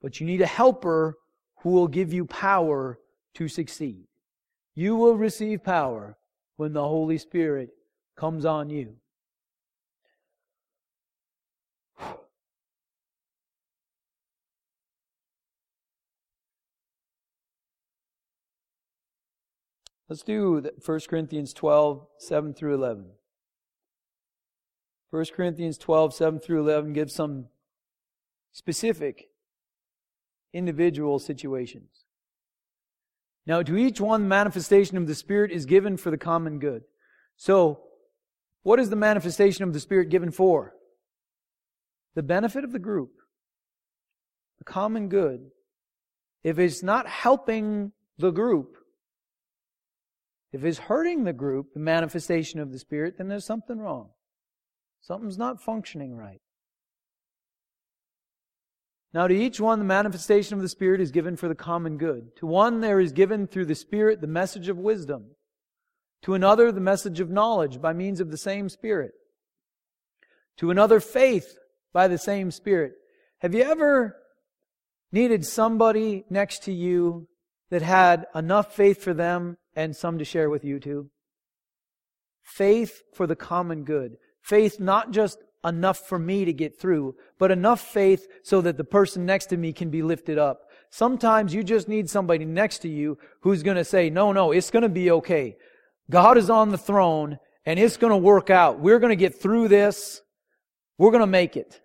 But 0.03 0.21
you 0.21 0.27
need 0.27 0.41
a 0.43 0.47
helper 0.47 1.17
who 1.63 1.71
will 1.71 1.89
give 1.89 2.13
you 2.13 2.25
power 2.27 2.99
to 3.35 3.49
succeed. 3.49 4.07
You 4.75 4.97
will 4.97 5.17
receive 5.17 5.63
power 5.65 6.17
when 6.57 6.73
the 6.73 6.83
Holy 6.83 7.19
Spirit 7.19 7.71
comes 8.17 8.45
on 8.45 8.71
you. 8.71 8.97
Let's 20.09 20.23
do 20.23 20.63
1 20.85 21.01
Corinthians 21.09 21.53
12, 21.53 22.07
7 22.19 22.55
through 22.55 22.75
11. 22.75 23.07
1 25.11 25.25
Corinthians 25.35 25.77
12, 25.79 26.15
7 26.15 26.41
through 26.41 26.61
11 26.61 26.93
gives 26.93 27.15
some 27.15 27.49
specific 28.53 29.29
individual 30.53 31.19
situations. 31.19 32.05
Now, 33.47 33.63
to 33.63 33.77
each 33.77 34.01
one, 34.01 34.29
manifestation 34.29 34.97
of 34.97 35.07
the 35.07 35.15
Spirit 35.15 35.51
is 35.51 35.67
given 35.67 35.97
for 35.97 36.11
the 36.11 36.19
common 36.19 36.59
good. 36.59 36.83
So, 37.37 37.81
what 38.63 38.79
is 38.79 38.91
the 38.91 38.97
manifestation 38.97 39.65
of 39.65 39.73
the 39.73 39.81
Spirit 39.81 40.11
given 40.11 40.31
for? 40.31 40.75
The 42.15 42.23
benefit 42.23 42.65
of 42.65 42.73
the 42.73 42.79
group, 42.79 43.13
the 44.59 44.65
common 44.65 45.09
good. 45.09 45.51
If 46.43 46.59
it's 46.59 46.83
not 46.83 47.07
helping 47.07 47.93
the 48.19 48.31
group, 48.31 48.77
if 50.53 50.65
it's 50.65 50.79
hurting 50.79 51.25
the 51.25 51.33
group, 51.33 51.73
the 51.73 51.81
manifestation 51.81 52.61
of 52.61 52.73
the 52.73 52.79
Spirit, 52.79 53.15
then 53.17 53.29
there's 53.29 53.47
something 53.47 53.79
wrong. 53.79 54.11
Something's 55.01 55.39
not 55.39 55.63
functioning 55.63 56.15
right. 56.15 56.41
Now, 59.13 59.27
to 59.27 59.35
each 59.35 59.61
one, 59.61 59.79
the 59.79 59.85
manifestation 59.85 60.55
of 60.55 60.63
the 60.63 60.69
Spirit 60.69 61.01
is 61.01 61.11
given 61.11 61.37
for 61.37 61.49
the 61.49 61.55
common 61.55 61.99
good. 61.99 62.37
To 62.37 62.47
one, 62.47 62.81
there 62.81 63.01
is 63.01 63.13
given 63.13 63.47
through 63.47 63.67
the 63.67 63.75
Spirit 63.75 64.21
the 64.21 64.27
message 64.27 64.69
of 64.69 64.79
wisdom. 64.79 65.33
To 66.23 66.35
another, 66.35 66.71
the 66.71 66.81
message 66.81 67.19
of 67.19 67.31
knowledge 67.31 67.81
by 67.81 67.93
means 67.93 68.21
of 68.21 68.31
the 68.31 68.39
same 68.39 68.69
Spirit. 68.69 69.13
To 70.59 70.71
another, 70.71 71.01
faith 71.01 71.59
by 71.93 72.07
the 72.07 72.19
same 72.19 72.51
Spirit. 72.51 72.93
Have 73.41 73.55
you 73.55 73.63
ever 73.63 74.17
needed 75.13 75.45
somebody 75.45 76.25
next 76.31 76.63
to 76.65 76.73
you 76.73 77.27
that 77.71 77.83
had 77.83 78.27
enough 78.35 78.75
faith 78.75 79.03
for 79.03 79.15
them 79.15 79.57
and 79.75 79.95
some 79.95 80.19
to 80.19 80.25
share 80.25 80.51
with 80.51 80.65
you 80.65 80.81
too. 80.81 81.11
Faith 82.43 83.03
for 83.15 83.27
the 83.27 83.37
common 83.37 83.85
good. 83.85 84.17
Faith 84.43 84.81
not 84.81 85.13
just 85.13 85.39
enough 85.65 86.09
for 86.09 86.19
me 86.19 86.45
to 86.45 86.53
get 86.53 86.81
through, 86.81 87.15
but 87.39 87.51
enough 87.51 87.81
faith 87.81 88.27
so 88.43 88.61
that 88.63 88.77
the 88.77 88.85
person 88.85 89.27
next 89.27 89.47
to 89.47 89.57
me 89.57 89.73
can 89.73 89.91
be 89.91 90.03
lifted 90.03 90.39
up. 90.39 90.71
Sometimes 90.91 91.55
you 91.55 91.63
just 91.63 91.89
need 91.89 92.09
somebody 92.09 92.45
next 92.45 92.79
to 92.79 92.89
you 92.89 93.19
who's 93.41 93.63
going 93.63 93.77
to 93.77 93.85
say, 93.85 94.11
no, 94.11 94.33
no, 94.33 94.53
it's 94.53 94.71
going 94.71 94.83
to 94.83 94.89
be 94.89 95.11
okay. 95.11 95.57
God 96.09 96.39
is 96.39 96.51
on 96.51 96.71
the 96.71 96.79
throne 96.79 97.39
and 97.65 97.79
it's 97.79 97.97
going 97.97 98.13
to 98.13 98.17
work 98.17 98.51
out. 98.51 98.81
We're 98.81 98.99
going 98.99 99.11
to 99.11 99.17
get 99.17 99.41
through 99.41 99.69
this. 99.69 100.23
We're 100.99 101.11
going 101.13 101.21
to 101.21 101.27
make 101.27 101.57
it. 101.57 101.81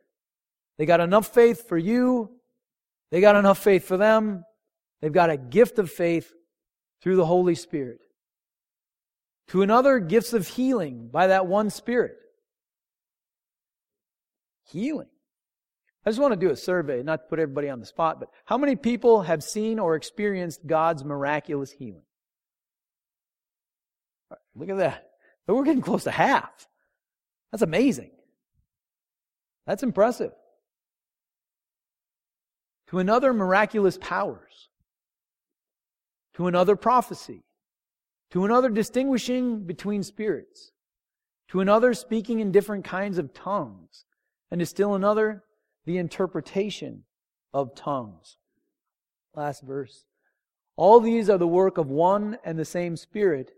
They 0.78 0.86
got 0.86 1.00
enough 1.00 1.28
faith 1.28 1.68
for 1.68 1.78
you. 1.78 2.32
They 3.12 3.22
got 3.22 3.36
enough 3.36 3.60
faith 3.60 3.86
for 3.86 3.98
them. 3.98 4.44
They've 5.02 5.12
got 5.12 5.30
a 5.30 5.38
gift 5.38 5.80
of 5.80 5.92
faith 5.92 6.34
through 7.02 7.18
the 7.18 7.26
Holy 7.26 7.56
Spirit. 7.56 8.00
To 9.50 9.62
another, 9.62 10.00
gifts 10.00 10.34
of 10.34 10.48
healing 10.48 11.10
by 11.12 11.28
that 11.28 11.46
one 11.46 11.70
Spirit. 11.70 12.18
Healing. 14.66 15.08
I 16.06 16.10
just 16.10 16.20
want 16.20 16.34
to 16.34 16.40
do 16.40 16.52
a 16.52 16.56
survey, 16.56 17.02
not 17.02 17.22
to 17.22 17.28
put 17.28 17.40
everybody 17.40 17.70
on 17.70 17.80
the 17.80 17.86
spot, 17.86 18.20
but 18.20 18.30
how 18.46 18.58
many 18.58 18.76
people 18.76 19.24
have 19.24 19.44
seen 19.44 19.80
or 19.80 19.96
experienced 19.96 20.66
God's 20.66 21.04
miraculous 21.04 21.72
healing? 21.72 22.04
Right, 24.30 24.40
look 24.56 24.70
at 24.70 24.78
that. 24.78 25.10
We're 25.48 25.64
getting 25.64 25.82
close 25.82 26.04
to 26.04 26.12
half. 26.12 26.68
That's 27.52 27.64
amazing. 27.64 28.12
That's 29.66 29.84
impressive. 29.84 30.32
To 32.90 33.00
another, 33.00 33.34
miraculous 33.34 33.98
powers 34.00 34.70
to 36.36 36.48
another 36.48 36.76
prophecy, 36.76 37.44
to 38.32 38.46
another 38.46 38.70
distinguishing 38.70 39.66
between 39.66 40.04
spirits, 40.04 40.72
to 41.48 41.62
another 41.62 41.94
speaking 41.94 42.40
in 42.40 42.52
different 42.52 42.84
kinds 42.84 43.18
of 43.18 43.34
tongues, 43.34 44.06
and 44.56 44.62
to 44.62 44.66
still 44.66 44.96
another 44.96 45.44
the 45.86 45.98
interpretation 45.98 47.04
of 47.54 47.76
tongues. 47.76 48.38
Last 49.34 49.64
verse. 49.64 50.06
All 50.78 51.02
these 51.02 51.30
are 51.30 51.38
the 51.38 51.46
work 51.46 51.78
of 51.78 51.90
one 51.90 52.38
and 52.46 52.58
the 52.58 52.64
same 52.64 52.96
Spirit, 52.96 53.52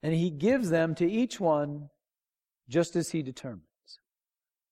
and 0.00 0.14
He 0.14 0.30
gives 0.30 0.70
them 0.70 0.94
to 0.94 1.10
each 1.10 1.40
one 1.40 1.88
just 2.68 2.94
as 2.94 3.10
He 3.10 3.20
determines. 3.20 3.64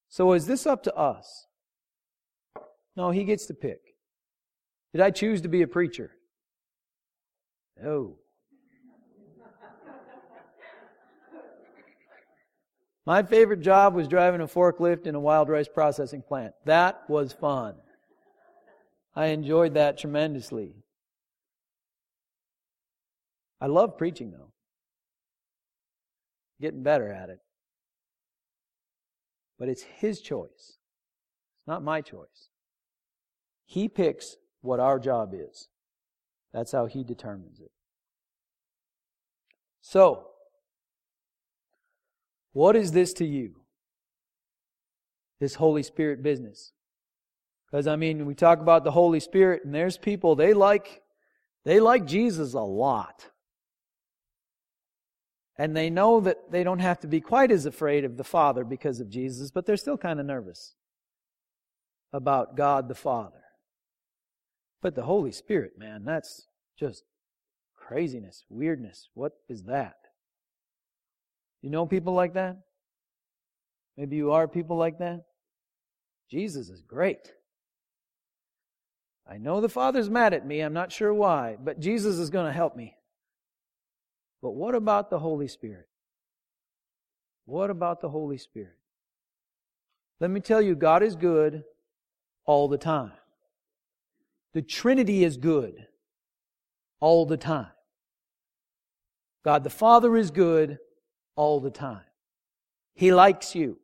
So 0.09 0.35
is 0.35 0.47
this 0.47 0.69
up 0.69 0.85
to 0.85 0.95
us? 0.95 1.49
No, 2.97 3.11
He 3.11 3.25
gets 3.25 3.47
to 3.47 3.55
pick. 3.55 3.81
Did 4.93 5.01
I 5.01 5.11
choose 5.11 5.41
to 5.41 5.49
be 5.49 5.63
a 5.63 5.67
preacher? 5.67 6.13
No. 7.83 8.19
My 13.07 13.23
favorite 13.23 13.61
job 13.61 13.95
was 13.95 14.09
driving 14.09 14.41
a 14.41 14.49
forklift 14.49 15.07
in 15.07 15.15
a 15.15 15.21
wild 15.21 15.49
rice 15.49 15.69
processing 15.69 16.23
plant. 16.23 16.55
That 16.65 17.09
was 17.09 17.33
fun. 17.33 17.77
I 19.15 19.27
enjoyed 19.27 19.75
that 19.75 19.97
tremendously. 19.97 20.75
I 23.61 23.67
love 23.67 23.97
preaching 23.97 24.33
though. 24.33 24.53
Getting 26.61 26.83
better 26.83 27.13
at 27.13 27.31
it. 27.31 27.39
But 29.59 29.69
it's 29.69 29.83
his 29.83 30.21
choice. 30.21 30.51
It's 31.59 31.67
not 31.67 31.85
my 31.85 32.01
choice. 32.01 32.51
He 33.65 33.89
picks 33.89 34.37
what 34.63 34.81
our 34.81 34.99
job 34.99 35.33
is. 35.33 35.69
That's 36.53 36.73
how 36.73 36.87
He 36.87 37.05
determines 37.05 37.61
it. 37.61 37.71
So, 39.81 40.29
what 42.57 42.75
is 42.75 42.93
this 42.93 43.13
to 43.13 43.27
you? 43.27 43.55
This 45.41 45.57
Holy 45.57 45.83
Spirit 45.83 46.23
business. 46.23 46.73
Because 47.71 47.87
I 47.87 47.97
mean, 47.97 48.25
we 48.25 48.35
talk 48.35 48.61
about 48.61 48.83
the 48.83 48.93
Holy 48.93 49.21
Spirit, 49.21 49.67
and 49.67 49.75
there's 49.75 49.99
people 49.99 50.35
they 50.35 50.55
like 50.55 51.03
they 51.67 51.81
like 51.81 52.07
Jesus 52.07 52.55
a 52.55 52.61
lot. 52.61 53.27
And 55.59 55.77
they 55.77 55.91
know 55.91 56.21
that 56.21 56.51
they 56.51 56.65
don't 56.65 56.79
have 56.79 56.99
to 57.01 57.07
be 57.07 57.21
quite 57.21 57.51
as 57.51 57.67
afraid 57.67 58.07
of 58.07 58.17
the 58.17 58.25
Father 58.25 58.65
because 58.65 59.01
of 59.01 59.11
Jesus, 59.11 59.51
but 59.51 59.67
they're 59.67 59.77
still 59.77 59.99
kind 59.99 60.19
of 60.19 60.25
nervous 60.25 60.77
about 62.11 62.57
God 62.57 62.89
the 62.89 62.95
Father. 62.95 63.45
But 64.81 64.95
the 64.95 65.03
Holy 65.03 65.33
Spirit, 65.33 65.73
man, 65.77 66.07
that's 66.07 66.47
just 66.79 67.05
craziness, 67.77 68.47
weirdness. 68.49 69.11
What 69.13 69.33
is 69.47 69.65
that? 69.65 69.97
You 71.67 71.73
know 71.73 71.85
people 71.85 72.13
like 72.13 72.35
that? 72.35 72.59
Maybe 73.97 74.15
you 74.15 74.31
are 74.31 74.47
people 74.47 74.77
like 74.77 75.01
that? 75.01 75.25
Jesus 76.31 76.69
is 76.69 76.81
great. 76.81 77.33
I 79.29 79.39
know 79.39 79.61
the 79.61 79.69
Father's 79.69 80.09
mad 80.09 80.33
at 80.33 80.47
me. 80.47 80.61
I'm 80.61 80.73
not 80.73 80.93
sure 80.93 81.13
why, 81.13 81.57
but 81.61 81.81
Jesus 81.81 82.19
is 82.19 82.31
going 82.31 82.47
to 82.47 82.53
help 82.53 82.77
me. 82.77 82.95
But 84.41 84.53
what 84.53 84.77
about 84.77 85.11
the 85.11 85.19
Holy 85.19 85.49
Spirit? 85.49 85.89
What 87.47 87.71
about 87.71 88.01
the 88.01 88.11
Holy 88.11 88.39
Spirit? 88.39 88.77
Let 90.21 90.31
me 90.31 90.39
tell 90.39 90.63
you, 90.63 90.77
God 90.77 91.03
is 91.03 91.17
good 91.17 91.65
all 92.45 92.69
the 92.69 92.79
time. 92.79 93.11
The 94.55 94.63
Trinity 94.63 95.25
is 95.25 95.37
good 95.37 95.85
all 97.01 97.27
the 97.27 97.37
time. 97.37 97.73
God 99.45 99.65
the 99.65 99.71
Father 99.71 100.17
is 100.17 100.31
good 100.31 100.79
all 101.37 101.61
the 101.61 101.71
time. 101.71 102.03
He 102.95 103.13
likes 103.13 103.55
you. 103.55 103.79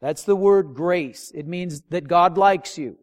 That's 0.00 0.24
the 0.24 0.36
word 0.36 0.74
grace. 0.74 1.30
It 1.34 1.46
means 1.46 1.82
that 1.90 2.08
God 2.08 2.38
likes 2.38 2.78
you. 2.78 2.98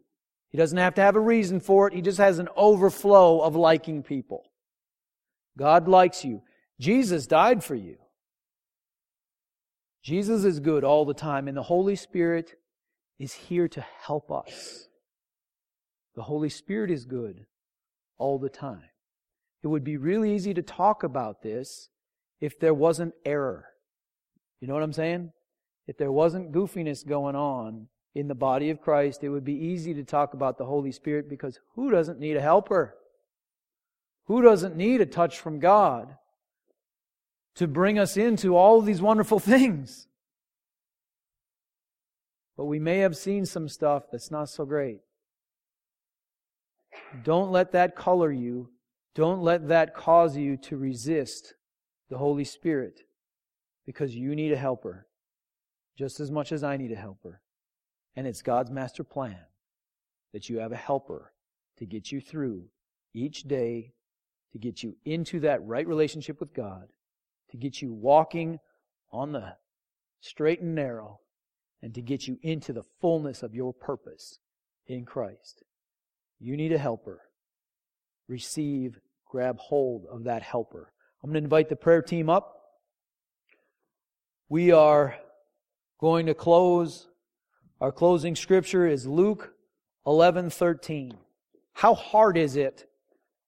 He 0.48 0.58
doesn't 0.58 0.78
have 0.78 0.94
to 0.94 1.02
have 1.02 1.16
a 1.16 1.20
reason 1.20 1.60
for 1.60 1.86
it. 1.86 1.94
He 1.94 2.02
just 2.02 2.18
has 2.18 2.38
an 2.38 2.48
overflow 2.56 3.40
of 3.40 3.56
liking 3.56 4.02
people. 4.02 4.50
God 5.56 5.88
likes 5.88 6.24
you. 6.24 6.42
Jesus 6.80 7.26
died 7.26 7.62
for 7.62 7.74
you. 7.74 7.96
Jesus 10.02 10.44
is 10.44 10.60
good 10.60 10.82
all 10.82 11.04
the 11.04 11.14
time, 11.14 11.46
and 11.46 11.56
the 11.56 11.62
Holy 11.62 11.94
Spirit 11.94 12.54
is 13.18 13.32
here 13.32 13.68
to 13.68 13.84
help 14.00 14.32
us. 14.32 14.88
The 16.16 16.22
Holy 16.22 16.48
Spirit 16.48 16.90
is 16.90 17.04
good 17.04 17.46
all 18.18 18.38
the 18.38 18.48
time. 18.48 18.90
It 19.62 19.68
would 19.68 19.84
be 19.84 19.96
really 19.96 20.34
easy 20.34 20.54
to 20.54 20.62
talk 20.62 21.02
about 21.04 21.42
this 21.42 21.88
if 22.42 22.58
there 22.58 22.74
wasn't 22.74 23.14
error. 23.24 23.68
You 24.60 24.66
know 24.66 24.74
what 24.74 24.82
I'm 24.82 24.92
saying? 24.92 25.32
If 25.86 25.96
there 25.96 26.10
wasn't 26.10 26.52
goofiness 26.52 27.06
going 27.06 27.36
on 27.36 27.86
in 28.16 28.26
the 28.26 28.34
body 28.34 28.68
of 28.70 28.82
Christ, 28.82 29.22
it 29.22 29.28
would 29.28 29.44
be 29.44 29.54
easy 29.54 29.94
to 29.94 30.02
talk 30.02 30.34
about 30.34 30.58
the 30.58 30.64
Holy 30.64 30.90
Spirit 30.90 31.30
because 31.30 31.60
who 31.76 31.90
doesn't 31.90 32.18
need 32.18 32.36
a 32.36 32.42
helper? 32.42 32.96
Who 34.26 34.42
doesn't 34.42 34.76
need 34.76 35.00
a 35.00 35.06
touch 35.06 35.38
from 35.38 35.60
God 35.60 36.16
to 37.54 37.68
bring 37.68 37.96
us 37.96 38.16
into 38.16 38.56
all 38.56 38.82
these 38.82 39.00
wonderful 39.00 39.38
things? 39.38 40.08
But 42.56 42.64
we 42.64 42.80
may 42.80 42.98
have 42.98 43.16
seen 43.16 43.46
some 43.46 43.68
stuff 43.68 44.04
that's 44.10 44.32
not 44.32 44.48
so 44.48 44.64
great. 44.64 44.98
Don't 47.22 47.52
let 47.52 47.70
that 47.70 47.94
color 47.94 48.32
you. 48.32 48.70
Don't 49.14 49.42
let 49.42 49.68
that 49.68 49.94
cause 49.94 50.36
you 50.36 50.56
to 50.56 50.76
resist 50.76 51.54
the 52.12 52.18
Holy 52.18 52.44
Spirit 52.44 53.00
because 53.86 54.14
you 54.14 54.36
need 54.36 54.52
a 54.52 54.56
helper 54.56 55.06
just 55.96 56.20
as 56.20 56.30
much 56.30 56.52
as 56.52 56.62
I 56.62 56.76
need 56.76 56.92
a 56.92 56.96
helper. 56.96 57.40
And 58.14 58.26
it's 58.26 58.42
God's 58.42 58.70
master 58.70 59.02
plan 59.02 59.38
that 60.34 60.50
you 60.50 60.58
have 60.58 60.72
a 60.72 60.76
helper 60.76 61.32
to 61.78 61.86
get 61.86 62.12
you 62.12 62.20
through 62.20 62.64
each 63.14 63.44
day, 63.44 63.94
to 64.52 64.58
get 64.58 64.82
you 64.82 64.94
into 65.06 65.40
that 65.40 65.64
right 65.64 65.88
relationship 65.88 66.38
with 66.38 66.52
God, 66.52 66.88
to 67.50 67.56
get 67.56 67.80
you 67.80 67.94
walking 67.94 68.58
on 69.10 69.32
the 69.32 69.56
straight 70.20 70.60
and 70.60 70.74
narrow, 70.74 71.20
and 71.80 71.94
to 71.94 72.02
get 72.02 72.28
you 72.28 72.38
into 72.42 72.74
the 72.74 72.84
fullness 73.00 73.42
of 73.42 73.54
your 73.54 73.72
purpose 73.72 74.38
in 74.86 75.06
Christ. 75.06 75.64
You 76.38 76.58
need 76.58 76.72
a 76.72 76.78
helper. 76.78 77.22
Receive, 78.28 79.00
grab 79.26 79.56
hold 79.58 80.04
of 80.12 80.24
that 80.24 80.42
helper. 80.42 80.92
I'm 81.22 81.30
going 81.30 81.42
to 81.42 81.44
invite 81.44 81.68
the 81.68 81.76
prayer 81.76 82.02
team 82.02 82.28
up. 82.28 82.58
We 84.48 84.72
are 84.72 85.16
going 86.00 86.26
to 86.26 86.34
close. 86.34 87.08
Our 87.80 87.92
closing 87.92 88.34
scripture 88.34 88.86
is 88.86 89.06
Luke 89.06 89.54
11:13. 90.06 91.16
How 91.74 91.94
hard 91.94 92.36
is 92.36 92.56
it 92.56 92.86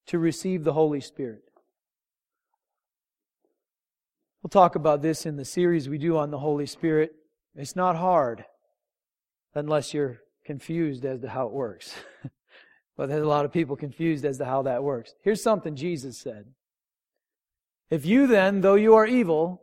to 0.07 0.19
receive 0.19 0.65
the 0.65 0.73
Holy 0.73 1.01
Spirit? 1.01 1.43
We'll 4.43 4.51
talk 4.51 4.77
about 4.77 5.03
this 5.03 5.27
in 5.27 5.37
the 5.37 5.45
series 5.45 5.89
we 5.89 5.99
do 5.99 6.17
on 6.17 6.31
the 6.31 6.39
Holy 6.39 6.67
Spirit. 6.67 7.15
It's 7.57 7.75
not 7.75 7.97
hard 7.97 8.45
unless 9.55 9.93
you're 9.93 10.21
confused 10.45 11.05
as 11.05 11.21
to 11.21 11.29
how 11.29 11.47
it 11.47 11.53
works. 11.53 11.95
but 12.97 13.09
there's 13.09 13.25
a 13.25 13.29
lot 13.29 13.45
of 13.45 13.53
people 13.53 13.75
confused 13.75 14.25
as 14.25 14.39
to 14.39 14.45
how 14.45 14.63
that 14.63 14.83
works. 14.83 15.15
Here's 15.23 15.43
something 15.43 15.75
Jesus 15.75 16.19
said. 16.19 16.47
If 17.95 18.05
you 18.05 18.27
then, 18.27 18.61
though 18.61 18.75
you 18.75 18.97
are 18.97 19.07
evil, 19.07 19.63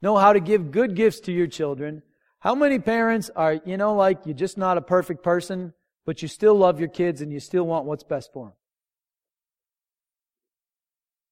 know 0.00 0.16
how 0.16 0.32
to 0.32 0.38
give 0.38 0.70
good 0.70 0.94
gifts 0.94 1.18
to 1.22 1.32
your 1.32 1.48
children, 1.48 2.04
how 2.38 2.54
many 2.54 2.78
parents 2.78 3.30
are, 3.34 3.54
you 3.64 3.76
know, 3.76 3.96
like 3.96 4.24
you're 4.24 4.36
just 4.36 4.56
not 4.56 4.78
a 4.78 4.80
perfect 4.80 5.24
person, 5.24 5.74
but 6.06 6.22
you 6.22 6.28
still 6.28 6.54
love 6.54 6.78
your 6.78 6.88
kids 6.88 7.20
and 7.20 7.32
you 7.32 7.40
still 7.40 7.66
want 7.66 7.84
what's 7.84 8.04
best 8.04 8.32
for 8.32 8.46
them? 8.46 8.54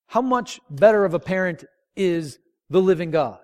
How 0.09 0.21
much 0.21 0.59
better 0.69 1.05
of 1.05 1.15
a 1.15 1.21
parent 1.21 1.65
is 1.95 2.41
the 2.69 2.83
living 2.83 3.13
God? 3.13 3.39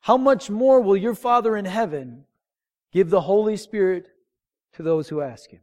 How 0.00 0.16
much 0.16 0.48
more 0.48 0.80
will 0.80 0.96
your 0.96 1.14
Father 1.14 1.58
in 1.58 1.66
heaven 1.66 2.24
give 2.90 3.10
the 3.10 3.20
Holy 3.20 3.58
Spirit 3.58 4.06
to 4.76 4.82
those 4.82 5.10
who 5.10 5.20
ask 5.20 5.50
Him? 5.50 5.60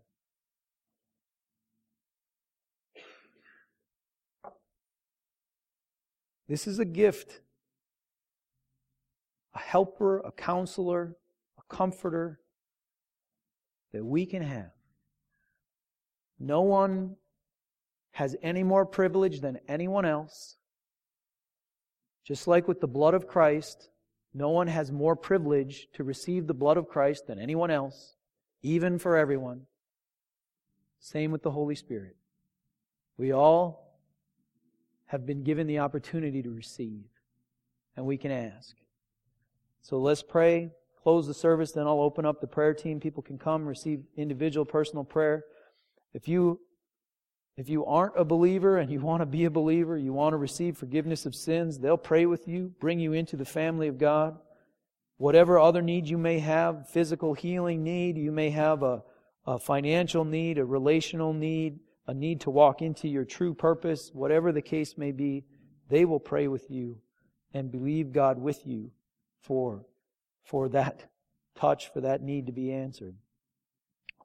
This 6.50 6.66
is 6.68 6.80
a 6.80 6.86
gift 6.86 7.42
a 9.56 9.60
helper, 9.60 10.20
a 10.20 10.32
counselor, 10.32 11.16
a 11.58 11.74
comforter 11.74 12.40
that 13.92 14.06
we 14.06 14.26
can 14.26 14.44
have. 14.44 14.72
No 16.40 16.62
one 16.62 17.16
has 18.12 18.36
any 18.44 18.64
more 18.64 18.86
privilege 18.86 19.42
than 19.42 19.60
anyone 19.68 20.06
else. 20.06 20.58
Just 22.24 22.48
like 22.48 22.68
with 22.68 22.80
the 22.80 22.88
blood 22.88 23.16
of 23.16 23.28
Christ, 23.28 23.90
no 24.34 24.50
one 24.50 24.68
has 24.68 24.92
more 24.92 25.16
privilege 25.16 25.88
to 25.94 26.04
receive 26.04 26.46
the 26.46 26.54
blood 26.54 26.78
of 26.78 26.88
Christ 26.88 27.26
than 27.26 27.40
anyone 27.40 27.72
else, 27.72 28.16
even 28.62 29.00
for 29.00 29.18
everyone. 29.18 29.62
Same 31.00 31.32
with 31.32 31.42
the 31.42 31.52
Holy 31.52 31.76
Spirit. 31.76 32.16
We 33.18 33.34
all 33.34 33.89
have 35.10 35.26
been 35.26 35.44
given 35.44 35.66
the 35.66 35.80
opportunity 35.80 36.44
to 36.44 36.52
receive, 36.52 37.04
and 37.98 38.06
we 38.06 38.16
can 38.16 38.30
ask. 38.32 38.76
So 39.82 39.98
let's 39.98 40.22
pray, 40.22 40.70
close 41.02 41.26
the 41.26 41.34
service, 41.34 41.72
then 41.72 41.88
I'll 41.88 42.02
open 42.02 42.28
up 42.28 42.42
the 42.42 42.48
prayer 42.48 42.76
team. 42.76 43.00
People 43.00 43.24
can 43.24 43.40
come, 43.40 43.66
receive 43.66 44.04
individual 44.16 44.66
personal 44.66 45.04
prayer. 45.04 45.46
If 46.14 46.28
you 46.28 46.60
if 47.58 47.70
you 47.70 47.86
aren't 47.86 48.14
a 48.16 48.24
believer 48.24 48.78
and 48.78 48.90
you 48.90 49.02
want 49.02 49.22
to 49.22 49.26
be 49.26 49.46
a 49.46 49.50
believer, 49.50 49.98
you 49.98 50.14
want 50.14 50.32
to 50.34 50.38
receive 50.38 50.78
forgiveness 50.78 51.26
of 51.26 51.36
sins, 51.36 51.80
they'll 51.80 51.98
pray 51.98 52.26
with 52.26 52.48
you, 52.48 52.72
bring 52.80 53.00
you 53.00 53.12
into 53.12 53.36
the 53.36 53.44
family 53.44 53.90
of 53.90 53.98
God. 53.98 54.38
Whatever 55.18 55.60
other 55.60 55.82
need 55.82 56.08
you 56.08 56.18
may 56.18 56.40
have, 56.40 56.88
physical 56.88 57.34
healing 57.34 57.84
need, 57.84 58.16
you 58.16 58.32
may 58.32 58.52
have 58.52 58.84
a, 58.84 59.04
a 59.46 59.60
financial 59.60 60.24
need, 60.24 60.58
a 60.58 60.64
relational 60.64 61.34
need, 61.34 61.80
a 62.10 62.14
need 62.16 62.42
to 62.42 62.50
walk 62.50 62.82
into 62.82 63.08
your 63.08 63.24
true 63.24 63.54
purpose, 63.54 64.10
whatever 64.14 64.52
the 64.52 64.64
case 64.64 64.98
may 64.98 65.12
be, 65.12 65.46
they 65.90 66.06
will 66.06 66.20
pray 66.20 66.48
with 66.48 66.66
you 66.68 66.98
and 67.54 67.72
believe 67.72 68.12
God 68.12 68.40
with 68.40 68.66
you 68.66 68.90
for, 69.40 69.86
for 70.44 70.70
that 70.70 71.12
touch, 71.56 71.94
for 71.94 72.02
that 72.02 72.24
need 72.24 72.48
to 72.48 72.52
be 72.52 72.72
answered. 72.72 73.16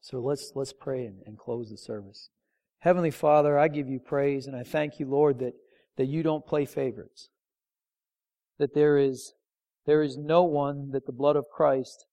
So 0.00 0.18
let's, 0.20 0.52
let's 0.54 0.72
pray 0.72 1.04
and, 1.04 1.18
and 1.26 1.38
close 1.38 1.68
the 1.68 1.76
service. 1.76 2.30
Heavenly 2.78 3.10
Father, 3.10 3.58
I 3.58 3.68
give 3.68 3.90
you 3.90 4.00
praise 4.00 4.46
and 4.46 4.56
I 4.56 4.62
thank 4.62 4.98
you, 4.98 5.06
Lord, 5.06 5.40
that, 5.40 5.52
that 5.98 6.06
you 6.06 6.22
don't 6.22 6.46
play 6.46 6.64
favorites. 6.64 7.28
That 8.58 8.72
there 8.72 8.96
is, 8.96 9.34
there 9.84 10.02
is 10.02 10.16
no 10.16 10.42
one 10.44 10.92
that 10.92 11.04
the 11.04 11.12
blood 11.12 11.36
of 11.36 11.50
Christ 11.54 12.06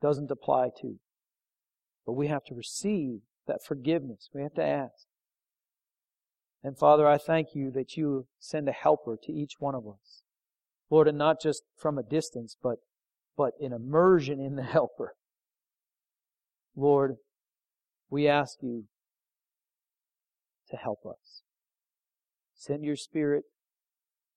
doesn't 0.00 0.30
apply 0.30 0.70
to. 0.80 0.98
But 2.06 2.14
we 2.14 2.28
have 2.28 2.44
to 2.44 2.54
receive 2.54 3.20
that 3.46 3.64
forgiveness. 3.64 4.28
We 4.34 4.42
have 4.42 4.54
to 4.54 4.64
ask. 4.64 5.06
And 6.62 6.78
Father, 6.78 7.06
I 7.08 7.18
thank 7.18 7.48
you 7.54 7.70
that 7.72 7.96
you 7.96 8.26
send 8.38 8.68
a 8.68 8.72
helper 8.72 9.16
to 9.24 9.32
each 9.32 9.54
one 9.58 9.74
of 9.74 9.86
us. 9.86 10.22
Lord, 10.90 11.08
and 11.08 11.18
not 11.18 11.40
just 11.40 11.62
from 11.76 11.98
a 11.98 12.02
distance, 12.02 12.56
but, 12.62 12.76
but 13.36 13.52
an 13.60 13.72
immersion 13.72 14.40
in 14.40 14.56
the 14.56 14.62
helper. 14.62 15.14
Lord, 16.76 17.16
we 18.10 18.28
ask 18.28 18.58
you 18.60 18.84
to 20.70 20.76
help 20.76 21.00
us. 21.06 21.42
Send 22.54 22.84
your 22.84 22.96
spirit. 22.96 23.44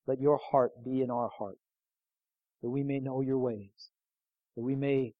Let 0.07 0.19
your 0.19 0.39
heart 0.51 0.71
be 0.83 1.01
in 1.01 1.09
our 1.09 1.29
heart, 1.37 1.57
that 2.61 2.69
we 2.69 2.83
may 2.83 2.99
know 2.99 3.21
your 3.21 3.39
ways, 3.39 3.89
that 4.55 4.63
we 4.63 4.75
may 4.75 5.13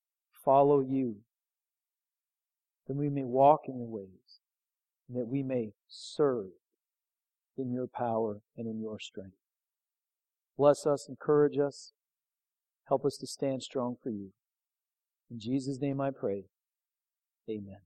follow 0.43 0.79
you, 0.81 1.17
that 2.87 2.95
we 2.95 3.09
may 3.09 3.23
walk 3.23 3.61
in 3.67 3.77
your 3.77 3.87
ways, 3.87 4.39
and 5.07 5.17
that 5.17 5.27
we 5.27 5.43
may 5.43 5.73
serve 5.87 6.51
in 7.57 7.71
your 7.71 7.87
power 7.87 8.41
and 8.57 8.67
in 8.67 8.79
your 8.79 8.99
strength. 8.99 9.37
Bless 10.57 10.85
us, 10.85 11.07
encourage 11.09 11.57
us, 11.57 11.93
help 12.87 13.05
us 13.05 13.17
to 13.17 13.27
stand 13.27 13.63
strong 13.63 13.97
for 14.01 14.09
you. 14.09 14.29
In 15.29 15.39
Jesus' 15.39 15.79
name 15.81 15.99
I 15.99 16.11
pray. 16.11 16.45
Amen. 17.49 17.79